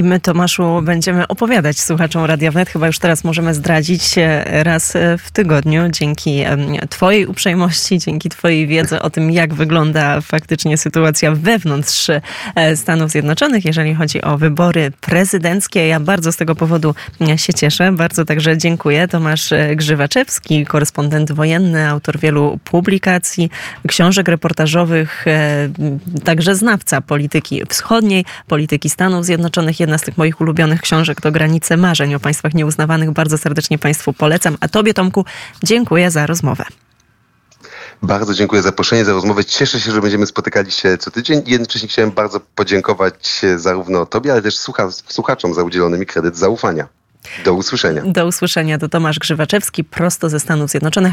I 0.01 0.03
my, 0.03 0.19
Tomaszu, 0.19 0.81
będziemy 0.83 1.27
opowiadać 1.27 1.79
słuchaczom 1.79 2.25
Radia 2.25 2.51
Wnet. 2.51 2.69
Chyba 2.69 2.87
już 2.87 2.99
teraz 2.99 3.23
możemy 3.23 3.53
zdradzić 3.53 4.03
raz 4.45 4.93
w 5.17 5.31
tygodniu 5.31 5.89
dzięki 5.89 6.43
Twojej 6.89 7.25
uprzejmości, 7.25 7.99
dzięki 7.99 8.29
Twojej 8.29 8.67
wiedzy 8.67 9.01
o 9.01 9.09
tym, 9.09 9.31
jak 9.31 9.53
wygląda 9.53 10.21
faktycznie 10.21 10.77
sytuacja 10.77 11.31
wewnątrz 11.31 12.09
e, 12.55 12.75
Stanów 12.75 13.11
Zjednoczonych, 13.11 13.65
jeżeli 13.65 13.95
chodzi 13.95 14.21
o 14.21 14.37
wybory 14.37 14.91
prezydenckie. 15.01 15.87
Ja 15.87 15.99
bardzo 15.99 16.31
z 16.31 16.37
tego 16.37 16.55
powodu 16.55 16.95
się 17.35 17.53
cieszę. 17.53 17.91
Bardzo 17.91 18.25
także 18.25 18.57
dziękuję. 18.57 19.07
Tomasz 19.07 19.51
e, 19.51 19.75
Grzywaczewski, 19.75 20.65
korespondent 20.65 21.31
wojenny, 21.31 21.87
autor 21.87 22.19
wielu 22.19 22.59
publikacji, 22.63 23.49
książek 23.87 24.27
reportażowych, 24.27 25.27
e, 25.27 25.69
także 26.23 26.55
znawca 26.55 27.01
polityki 27.01 27.61
wschodniej, 27.69 28.25
polityki 28.47 28.89
Stanów 28.89 29.25
Zjednoczonych 29.25 29.79
jedna 29.91 29.97
z 29.97 30.05
tych 30.05 30.17
moich 30.17 30.41
ulubionych 30.41 30.81
książek 30.81 31.21
to 31.21 31.31
Granice 31.31 31.77
Marzeń 31.77 32.15
o 32.15 32.19
państwach 32.19 32.53
nieuznawanych. 32.53 33.11
Bardzo 33.11 33.37
serdecznie 33.37 33.77
Państwu 33.77 34.13
polecam. 34.13 34.57
A 34.59 34.67
Tobie, 34.67 34.93
Tomku, 34.93 35.25
dziękuję 35.63 36.11
za 36.11 36.25
rozmowę. 36.25 36.65
Bardzo 38.01 38.33
dziękuję 38.33 38.61
za 38.61 38.69
zaproszenie, 38.69 39.05
za 39.05 39.13
rozmowę. 39.13 39.45
Cieszę 39.45 39.79
się, 39.79 39.91
że 39.91 40.01
będziemy 40.01 40.25
spotykali 40.25 40.71
się 40.71 40.97
co 40.97 41.11
tydzień. 41.11 41.43
Jednocześnie 41.45 41.87
chciałem 41.89 42.11
bardzo 42.11 42.39
podziękować 42.39 43.41
zarówno 43.55 44.05
Tobie, 44.05 44.31
ale 44.31 44.41
też 44.41 44.57
słuchaczom 45.07 45.53
za 45.53 45.63
udzielony 45.63 45.97
mi 45.97 46.05
kredyt 46.05 46.37
zaufania. 46.37 46.87
Do 47.45 47.53
usłyszenia. 47.53 48.01
Do 48.05 48.25
usłyszenia. 48.25 48.77
To 48.77 48.89
Tomasz 48.89 49.19
Grzywaczewski, 49.19 49.83
prosto 49.83 50.29
ze 50.29 50.39
Stanów 50.39 50.69
Zjednoczonych. 50.69 51.09